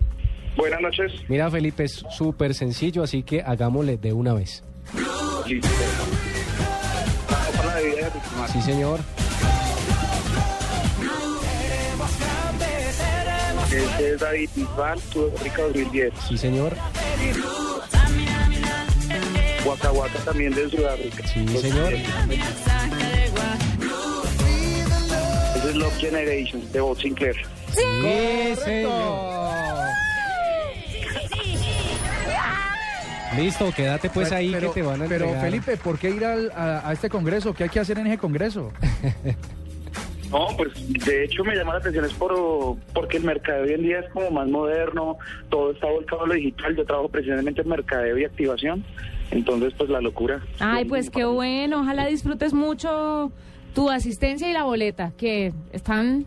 [0.56, 1.12] Buenas noches.
[1.28, 4.62] Mira, Felipe, es súper sencillo, así que hagámosle de una vez.
[5.46, 5.68] Listo.
[8.52, 9.00] Sí, señor.
[13.70, 16.14] Este es David Bisbal, Sudáfrica 2010.
[16.28, 16.74] Sí, señor.
[19.66, 21.26] Waka también de Sudáfrica.
[21.26, 21.92] Sí, señor.
[25.54, 27.36] Ese es Love Generation de Bob Sinclair.
[27.72, 29.35] Sí, señor.
[33.36, 35.44] Listo, quédate pues ahí Pero- que te van a Pero entregar.
[35.50, 37.54] Felipe, ¿por qué ir al- a, a este congreso?
[37.54, 38.72] ¿Qué hay que hacer en ese congreso?
[40.30, 40.70] No, pues
[41.06, 42.34] de hecho me llama la atención es por
[42.92, 45.16] porque el mercadeo hoy en día es como más moderno,
[45.50, 48.84] todo está volcado a lo digital, yo trabajo precisamente en mercadeo y activación
[49.30, 50.40] Entonces, pues la locura.
[50.58, 51.80] Ay, pues qué bueno.
[51.82, 53.30] Ojalá disfrutes mucho
[53.72, 56.26] tu asistencia y la boleta, que están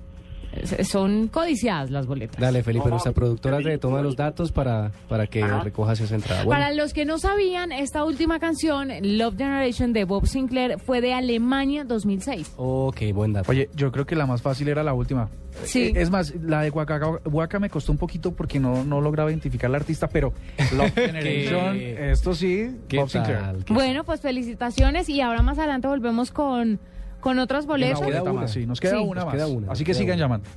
[0.83, 2.39] son codiciadas las boletas.
[2.39, 6.43] Dale, Felipe, nuestra productora te toma los datos para, para que recojas esa entrada.
[6.43, 11.01] Bueno, Para los que no sabían, esta última canción, Love Generation de Bob Sinclair, fue
[11.01, 12.53] de Alemania 2006.
[12.57, 13.51] ok, buen dato.
[13.51, 15.29] Oye, yo creo que la más fácil era la última.
[15.65, 15.87] Sí.
[15.87, 19.29] Eh, Es más, la de Waka, Waka me costó un poquito porque no, no lograba
[19.29, 20.31] identificar al artista, pero
[20.75, 23.39] Love Generation, esto sí, ¿Qué Bob Sinclair.
[23.39, 23.65] tal?
[23.69, 26.79] Bueno, pues felicitaciones y ahora más adelante volvemos con,
[27.19, 27.99] con otras boletas.
[27.99, 29.35] Una boleta más, sí, nos queda Sí, una nos más.
[29.35, 30.25] queda una, Así nos que queda sigan una.
[30.25, 30.49] llamando.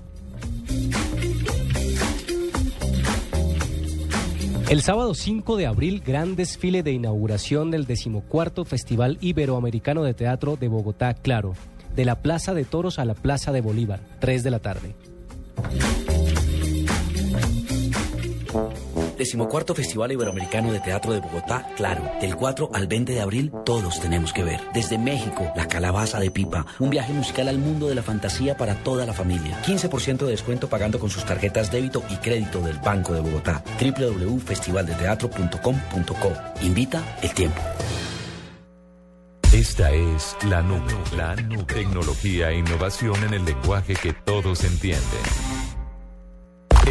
[4.68, 10.56] El sábado 5 de abril, gran desfile de inauguración del decimocuarto Festival Iberoamericano de Teatro
[10.56, 11.52] de Bogotá, claro,
[11.94, 14.94] de la Plaza de Toros a la Plaza de Bolívar, 3 de la tarde.
[19.22, 22.02] Decimocuarto Festival Iberoamericano de Teatro de Bogotá, claro.
[22.20, 24.60] Del 4 al 20 de abril, todos tenemos que ver.
[24.74, 26.66] Desde México, La Calabaza de Pipa.
[26.80, 29.62] Un viaje musical al mundo de la fantasía para toda la familia.
[29.62, 33.62] 15% de descuento pagando con sus tarjetas débito y crédito del Banco de Bogotá.
[33.80, 36.32] www.festivaldeteatro.com.co.
[36.62, 37.62] Invita el tiempo.
[39.52, 40.92] Esta es la nube.
[41.16, 41.62] La nube.
[41.62, 45.51] Tecnología e innovación en el lenguaje que todos entienden.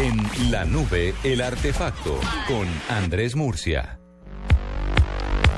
[0.02, 4.00] En la nube, el artefacto con Andrés Murcia.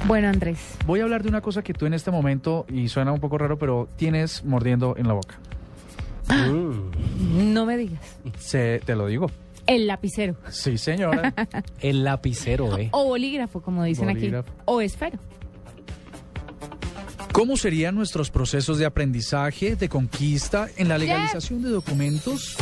[0.07, 0.59] Bueno, Andrés.
[0.85, 3.39] Voy a hablar de una cosa que tú en este momento, y suena un poco
[3.39, 5.39] raro, pero tienes mordiendo en la boca.
[6.29, 8.19] No me digas.
[8.39, 9.31] Se, te lo digo.
[9.67, 10.37] El lapicero.
[10.51, 11.33] Sí, señora.
[11.81, 12.91] El lapicero, ¿eh?
[12.93, 14.51] O bolígrafo, como dicen Bolígrafo.
[14.51, 14.61] aquí.
[14.67, 15.19] O esfero.
[17.33, 22.57] ¿Cómo serían nuestros procesos de aprendizaje, de conquista, en la legalización de documentos?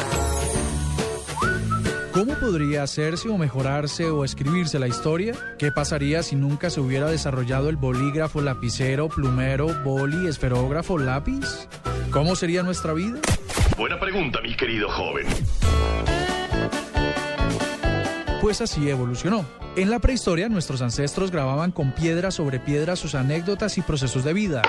[2.24, 5.34] ¿Cómo podría hacerse o mejorarse o escribirse la historia?
[5.58, 11.66] ¿Qué pasaría si nunca se hubiera desarrollado el bolígrafo, lapicero, plumero, boli, esferógrafo, lápiz?
[12.12, 13.18] ¿Cómo sería nuestra vida?
[13.76, 15.26] Buena pregunta, mi querido joven.
[18.40, 19.44] Pues así evolucionó.
[19.74, 24.32] En la prehistoria, nuestros ancestros grababan con piedra sobre piedra sus anécdotas y procesos de
[24.32, 24.62] vida.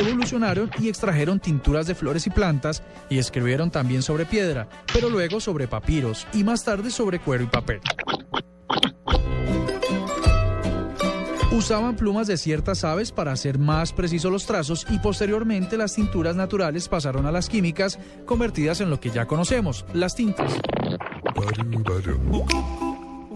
[0.00, 5.40] Evolucionaron y extrajeron tinturas de flores y plantas y escribieron también sobre piedra, pero luego
[5.40, 7.80] sobre papiros y más tarde sobre cuero y papel.
[11.52, 16.34] Usaban plumas de ciertas aves para hacer más precisos los trazos y posteriormente las tinturas
[16.34, 20.50] naturales pasaron a las químicas convertidas en lo que ya conocemos, las tintas.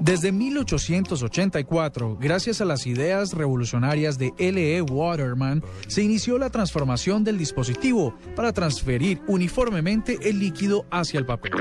[0.05, 4.83] Desde 1884, gracias a las ideas revolucionarias de L.E.
[4.83, 11.53] Waterman, se inició la transformación del dispositivo para transferir uniformemente el líquido hacia el papel.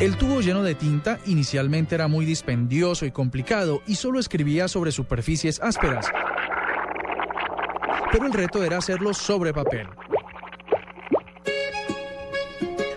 [0.00, 4.90] El tubo lleno de tinta inicialmente era muy dispendioso y complicado y solo escribía sobre
[4.90, 6.08] superficies ásperas.
[8.10, 9.86] Pero el reto era hacerlo sobre papel.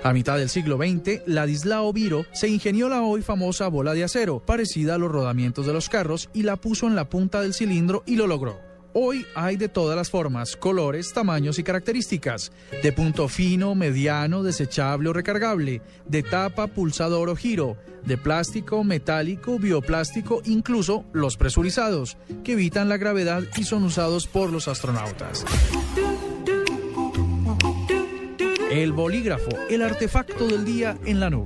[0.04, 4.42] A mitad del siglo XX, Ladislao Viro se ingenió la hoy famosa bola de acero,
[4.46, 8.04] parecida a los rodamientos de los carros, y la puso en la punta del cilindro
[8.06, 8.60] y lo logró.
[8.92, 12.52] Hoy hay de todas las formas, colores, tamaños y características,
[12.84, 19.58] de punto fino, mediano, desechable o recargable, de tapa, pulsador o giro, de plástico, metálico,
[19.58, 25.46] bioplástico, incluso los presurizados, que evitan la gravedad y son usados por los astronautas.
[28.74, 31.46] El bolígrafo, el artefacto del día en la nube.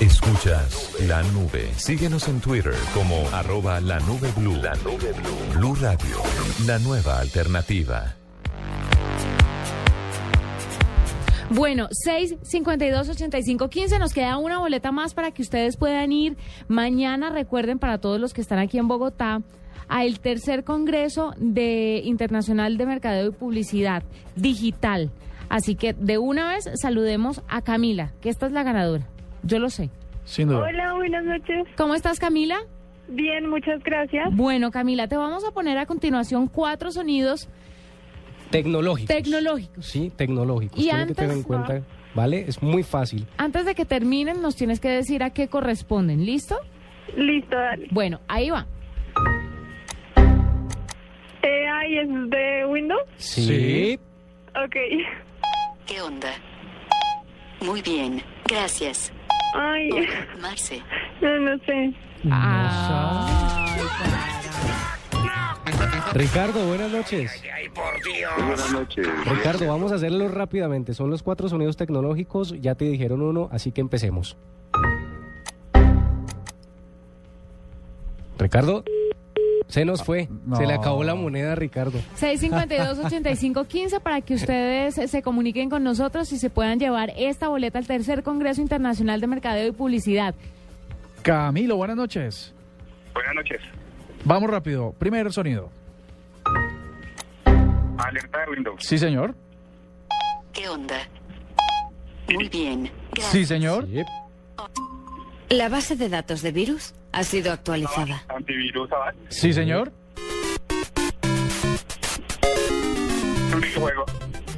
[0.00, 1.70] Escuchas la nube.
[1.76, 4.56] Síguenos en Twitter como arroba la nube blue.
[4.56, 5.58] La nube blue.
[5.58, 6.16] Blue Radio,
[6.64, 8.14] la nueva alternativa.
[11.50, 16.36] Bueno, 6 52 85 15 nos queda una boleta más para que ustedes puedan ir
[16.68, 19.40] mañana, recuerden para todos los que están aquí en Bogotá,
[19.88, 24.02] al tercer Congreso de Internacional de Mercadeo y Publicidad
[24.36, 25.10] Digital.
[25.48, 29.06] Así que de una vez saludemos a Camila, que esta es la ganadora.
[29.42, 29.88] Yo lo sé.
[30.24, 30.66] Sin duda.
[30.68, 31.66] Hola, buenas noches.
[31.78, 32.58] ¿Cómo estás, Camila?
[33.08, 34.28] Bien, muchas gracias.
[34.36, 37.48] Bueno, Camila, te vamos a poner a continuación cuatro sonidos
[38.50, 39.14] Tecnológicos.
[39.14, 39.86] tecnológicos.
[39.86, 40.78] Sí, tecnológicos.
[40.78, 41.80] Y Tienen que tener en antes- cuenta,
[42.14, 42.44] ¿vale?
[42.48, 43.26] Es muy fácil.
[43.36, 46.24] Antes de que terminen, nos tienes que decir a qué corresponden.
[46.24, 46.56] ¿Listo?
[47.16, 47.88] Listo, dale.
[47.90, 48.66] Bueno, ahí va.
[51.42, 53.02] AI es de Windows.
[53.16, 53.98] Sí.
[54.64, 54.76] Ok.
[55.86, 56.28] ¿Qué onda?
[57.64, 59.12] Muy bien, gracias.
[59.54, 59.88] Ay,
[60.40, 60.82] Marce.
[61.22, 61.92] no, no sé.
[62.30, 63.78] Ay,
[66.18, 67.30] Ricardo, buenas noches.
[68.36, 69.06] Buenas noches.
[69.24, 70.92] Ricardo, vamos a hacerlo rápidamente.
[70.92, 74.36] Son los cuatro sonidos tecnológicos, ya te dijeron uno, así que empecemos.
[78.36, 78.82] Ricardo,
[79.68, 80.28] se nos fue.
[80.56, 82.00] Se le acabó la moneda a Ricardo.
[82.18, 87.86] 652-8515 para que ustedes se comuniquen con nosotros y se puedan llevar esta boleta al
[87.86, 90.34] tercer Congreso Internacional de Mercadeo y Publicidad.
[91.22, 92.52] Camilo, buenas noches.
[93.14, 93.60] Buenas noches.
[94.24, 94.96] Vamos rápido.
[94.98, 95.70] Primer sonido.
[97.98, 98.82] Alerta de Windows.
[98.84, 99.34] Sí, señor.
[100.52, 100.96] ¿Qué onda?
[102.32, 102.90] Muy bien.
[103.30, 103.86] Sí, señor.
[105.48, 108.22] La base de datos de virus ha sido actualizada.
[108.28, 109.16] Antivirus, ¿sabes?
[109.30, 109.92] Sí, señor.
[113.54, 114.04] Un videojuego.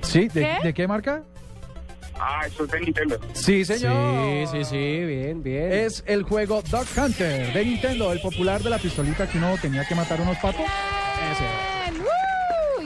[0.03, 0.59] Sí, ¿de ¿Qué?
[0.65, 1.23] de qué marca?
[2.19, 3.19] Ah, eso es de Nintendo.
[3.33, 4.49] Sí, señor.
[4.49, 5.73] Sí, sí, sí, bien, bien.
[5.73, 9.87] Es el juego Dog Hunter de Nintendo, el popular de la pistolita que uno tenía
[9.87, 10.67] que matar unos patos.
[11.33, 11.70] Ese.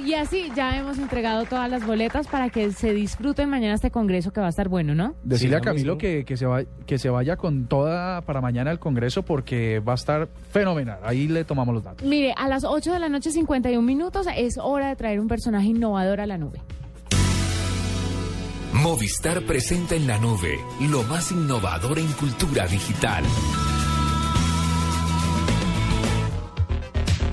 [0.04, 4.32] Y así ya hemos entregado todas las boletas para que se disfruten mañana este congreso
[4.32, 5.14] que va a estar bueno, ¿no?
[5.22, 8.70] Decirle Sí, a Camilo que, que, se va, que se vaya con toda para mañana
[8.70, 10.98] al Congreso porque va a estar fenomenal.
[11.02, 12.06] Ahí le tomamos los datos.
[12.06, 15.68] Mire, a las 8 de la noche 51 minutos es hora de traer un personaje
[15.68, 16.60] innovador a la nube.
[18.74, 20.58] Movistar presenta en la nube
[20.90, 23.24] lo más innovador en cultura digital.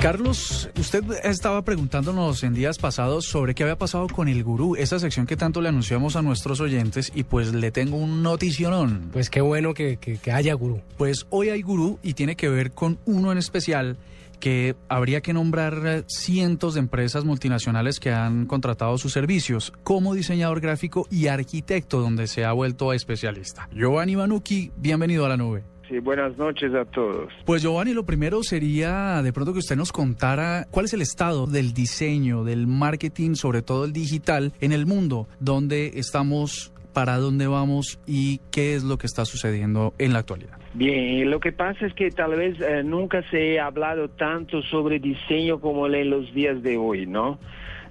[0.01, 4.97] Carlos, usted estaba preguntándonos en días pasados sobre qué había pasado con el gurú, esa
[4.97, 9.09] sección que tanto le anunciamos a nuestros oyentes y pues le tengo un noticionón.
[9.13, 10.81] Pues qué bueno que, que- que haya gurú.
[10.97, 13.97] Pues hoy hay gurú y tiene que ver con uno en especial
[14.39, 20.15] que habría que nombrar eh, cientos de empresas multinacionales que han contratado sus servicios como
[20.15, 23.69] diseñador gráfico y arquitecto donde se ha vuelto especialista.
[23.71, 25.63] Giovanni Manucci, bienvenido a la nube.
[25.91, 27.33] Sí, buenas noches a todos.
[27.45, 31.47] Pues Giovanni, lo primero sería de pronto que usted nos contara cuál es el estado
[31.47, 37.45] del diseño, del marketing, sobre todo el digital, en el mundo, dónde estamos, para dónde
[37.47, 40.57] vamos y qué es lo que está sucediendo en la actualidad.
[40.75, 44.97] Bien, lo que pasa es que tal vez eh, nunca se ha hablado tanto sobre
[44.99, 47.37] diseño como en los días de hoy, ¿no?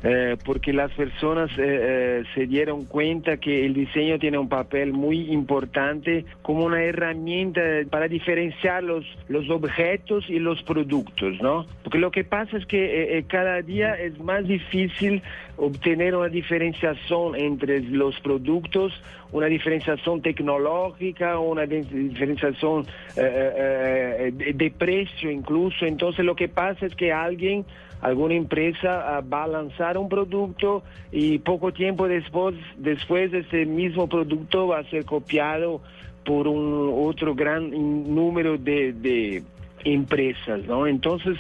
[0.02, 4.94] Eh, porque las personas eh, eh, se dieron cuenta que el diseño tiene un papel
[4.94, 11.66] muy importante como una herramienta para diferenciar los, los objetos y los productos, ¿no?
[11.82, 15.20] Porque lo que pasa es que eh, eh, cada día es más difícil
[15.58, 18.94] obtener una diferenciación entre los productos,
[19.32, 22.86] una diferenciación tecnológica, una di- diferenciación
[23.16, 25.84] de precio incluso.
[25.84, 27.66] Entonces lo que pasa es que alguien,
[28.02, 30.82] alguna empresa ah, va a lanzar un producto
[31.12, 35.80] y poco tiempo después, después ese mismo producto va a ser copiado
[36.24, 37.70] por un otro gran
[38.14, 39.42] número de, de
[39.84, 40.86] empresas, ¿no?
[40.86, 41.36] Entonces,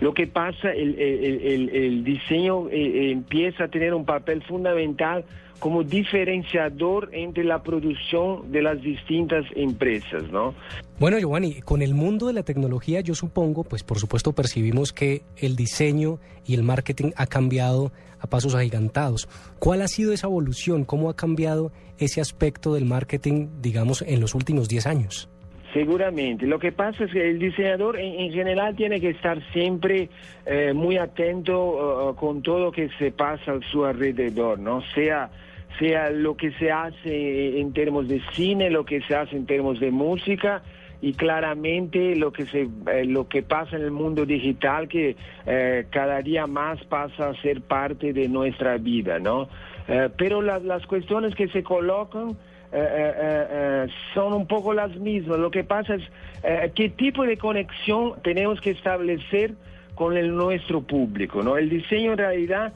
[0.00, 4.42] lo que pasa, el, el- el- el diseño eh, eh, empieza a tener un papel
[4.42, 5.24] fundamental
[5.62, 10.56] como diferenciador entre la producción de las distintas empresas, ¿no?
[10.98, 15.22] Bueno, Giovanni, con el mundo de la tecnología, yo supongo, pues por supuesto percibimos que
[15.36, 19.28] el diseño y el marketing ha cambiado a pasos agigantados.
[19.60, 20.84] ¿Cuál ha sido esa evolución?
[20.84, 25.30] ¿Cómo ha cambiado ese aspecto del marketing, digamos, en los últimos 10 años?
[25.72, 26.44] Seguramente.
[26.44, 30.10] Lo que pasa es que el diseñador en, en general tiene que estar siempre
[30.44, 34.82] eh, muy atento uh, con todo lo que se pasa a su alrededor, ¿no?
[34.92, 35.30] Sea
[35.78, 39.80] sea lo que se hace en términos de cine, lo que se hace en términos
[39.80, 40.62] de música
[41.02, 45.16] y claramente lo que se eh, lo que pasa en el mundo digital que
[45.46, 49.48] eh, cada día más pasa a ser parte de nuestra vida, ¿no?
[49.88, 52.36] Eh, pero las las cuestiones que se colocan
[52.72, 55.38] eh, eh, son un poco las mismas.
[55.38, 59.54] Lo que pasa es qué tipo de conexión tenemos que establecer
[59.94, 61.56] con el nuestro público, ¿no?
[61.56, 62.72] El diseño en realidad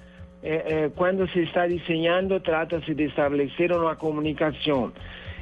[0.49, 4.93] eh, eh, cuando se está diseñando trata de establecer una comunicación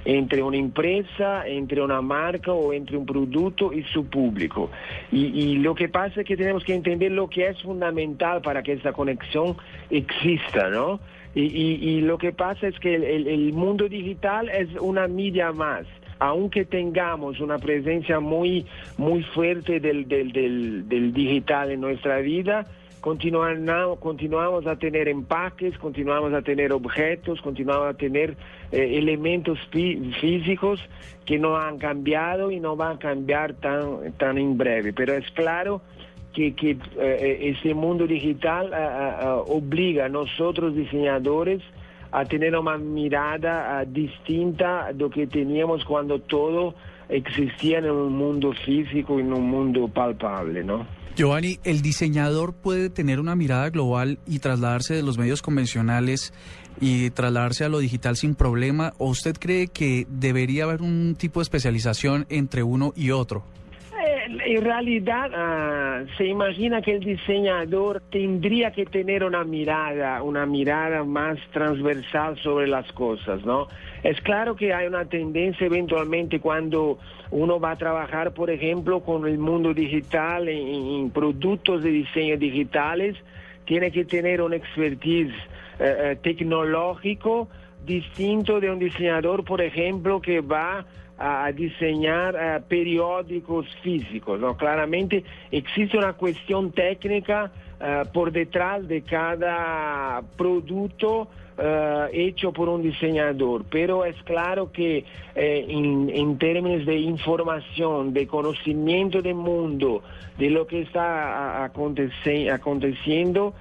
[0.06, 4.70] entre una empresa, entre una marca o entre un producto y su público.
[5.10, 8.72] Y, lo que pasa es que tenemos que entender lo que es fundamental para que
[8.72, 9.56] esa conexión
[9.90, 11.00] exista, ¿no?
[11.34, 15.86] Y, y- y lo que pasa es que el mundo digital es una media más.
[16.18, 18.64] Aunque tengamos una presencia muy,
[18.98, 22.66] muy fuerte del, del, del, del digital en nuestra vida,
[23.04, 28.34] continuamos, a tener empaques, continuamos a tener objetos, continuamos a tener
[28.72, 30.80] eh, elementos fí- físicos
[31.26, 34.94] que no han cambiado y no van a cambiar tan, tan en breve.
[34.94, 35.82] Pero es claro
[36.32, 38.72] que, que eh, ese mundo digital
[39.48, 41.60] obliga a nosotros diseñadores
[42.10, 46.74] a tener una mirada ah, distinta de lo que teníamos cuando todo
[47.08, 50.86] existía en un mundo físico, en un mundo palpable, ¿no?
[51.16, 56.32] Giovanni, ¿el diseñador puede tener una mirada global y trasladarse de los medios convencionales
[56.80, 58.94] y trasladarse a lo digital sin problema?
[58.98, 63.44] ¿O usted cree que debería haber un tipo de especialización entre uno y otro?
[64.26, 71.04] En realidad ah, se imagina que el diseñador tendría que tener una mirada, una mirada
[71.04, 73.68] más transversal sobre las cosas, ¿no?
[74.02, 76.98] Es claro que hay una tendencia eventualmente cuando
[77.30, 83.16] uno va a trabajar, por ejemplo, con el mundo digital, en, productos de diseño digitales,
[83.66, 85.34] tiene que tener un expertise
[85.78, 87.48] eh, eh, tecnológico
[87.84, 90.86] distinto de un diseñador, por ejemplo, que va
[91.18, 94.40] a diseñar eh, periódicos físicos.
[94.40, 94.56] ¿no?
[94.56, 102.82] Claramente existe una cuestión técnica eh, por detrás de cada producto eh, hecho por un
[102.82, 105.04] diseñador, pero es claro que
[105.36, 110.02] en, términos de información, de conocimiento del mundo,
[110.36, 113.54] de lo que está aconteci aconteciendo,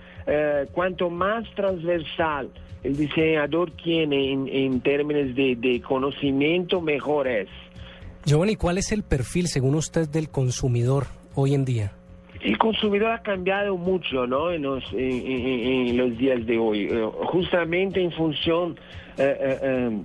[0.71, 2.49] cuanto más transversal
[2.83, 7.47] el diseñador tiene en, en términos de, de, conocimiento, mejor es.
[8.25, 11.05] Giovanni, ¿cuál es el perfil, según usted, del consumidor
[11.35, 11.93] hoy en día?
[12.41, 14.51] El consumidor ha cambiado mucho ¿no?
[14.51, 18.77] en, los, en, en, en los días de hoy, eh, justamente en función
[19.17, 20.01] eh, eh,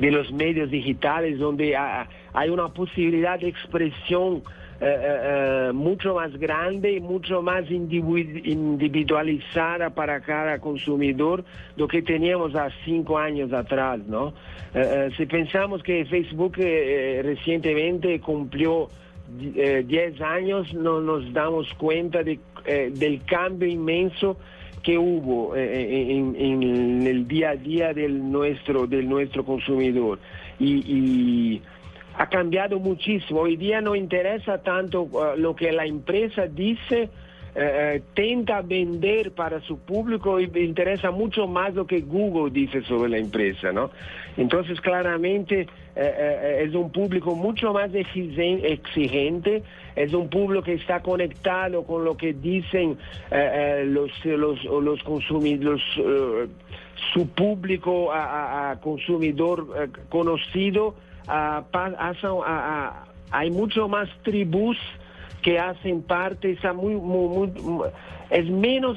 [0.00, 4.42] de los medios digitales, donde ha, hay una posibilidad de expresión
[4.80, 11.44] eh, eh, mucho más grande y mucho más individualizada para cada consumidor
[11.76, 14.34] lo que teníamos hace cinco años atrás, ¿no?
[14.74, 18.88] Eh, si pensamos que Facebook recientemente cumplió
[19.28, 24.36] 10 años, no nos damos cuenta de, del cambio inmenso
[24.82, 30.18] que hubo en, el día a día del nuestro, del nuestro consumidor.
[30.58, 31.62] y
[32.16, 33.40] ha cambiado muchísimo.
[33.40, 37.08] Hoy día no interesa tanto uh, lo que la empresa dice,
[37.56, 43.10] uh, tenta vender para su público y interesa mucho más lo que Google dice sobre
[43.10, 43.90] la empresa, ¿no?
[44.36, 49.64] Entonces, claramente uh, es un público mucho más exigente,
[49.96, 52.96] es un público que está conectado con lo que dicen
[53.86, 55.82] los, consumidores,
[57.12, 60.94] su público a consumidor conocido
[61.28, 61.64] uh,
[63.30, 64.76] hay mucho más tribus
[65.42, 67.52] que hacen parte, muy, muy,
[68.30, 68.96] es menos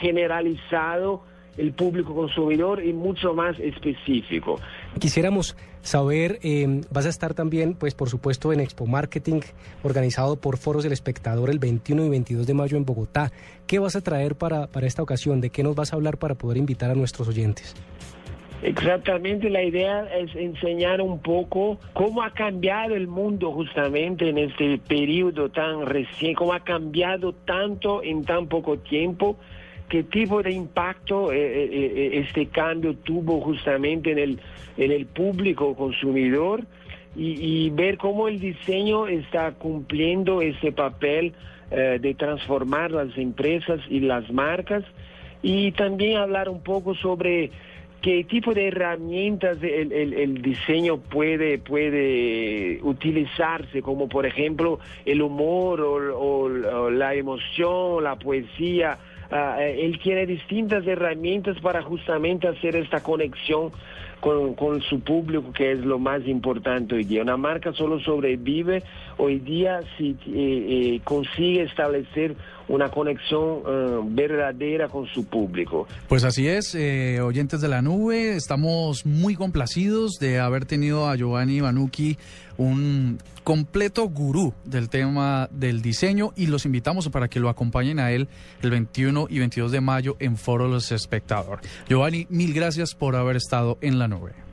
[0.00, 1.22] generalizado
[1.56, 4.60] el público consumidor y mucho más específico.
[5.00, 9.40] Quisiéramos saber, eh, vas a estar también, pues por supuesto, en Expo Marketing,
[9.82, 13.32] organizado por Foros del Espectador el 21 y 22 de mayo en Bogotá.
[13.66, 15.40] ¿Qué vas a traer para, para esta ocasión?
[15.40, 17.74] ¿De qué nos vas a hablar para poder invitar a nuestros oyentes?
[18.62, 24.78] Exactamente, la idea es enseñar un poco cómo ha cambiado el mundo justamente en este
[24.78, 29.36] periodo tan recién, cómo ha cambiado tanto en tan poco tiempo,
[29.88, 34.40] qué tipo de impacto eh, eh, eh, este cambio tuvo justamente en el,
[34.76, 36.64] en el público consumidor
[37.14, 41.32] y, y ver cómo el diseño está cumpliendo ese papel
[41.70, 44.84] de transformar las empresas y las marcas
[45.42, 47.50] y también hablar un poco sobre
[48.02, 55.22] qué tipo de herramientas el, el, el, diseño puede, puede utilizarse, como por ejemplo el
[55.22, 56.48] humor o,
[56.90, 58.98] la emoción, la poesía.
[59.30, 63.72] Uh, él tiene distintas herramientas para justamente hacer esta conexión
[64.20, 67.22] con, con, su público, que es lo más importante hoy día.
[67.22, 68.82] Una marca solo sobrevive
[69.16, 72.36] hoy día si eh, eh, consigue establecer
[72.68, 75.86] una conexión uh, verdadera con su público.
[76.06, 81.16] Pues así es, eh, oyentes de la nube, estamos muy complacidos de haber tenido a
[81.16, 82.18] Giovanni Banucci,
[82.58, 88.10] un completo gurú del tema del diseño y los invitamos para que lo acompañen a
[88.10, 88.28] él
[88.60, 91.60] el 21 y 22 de mayo en Foro Los Espectador.
[91.88, 94.47] Giovanni, mil gracias por haber estado en la nube.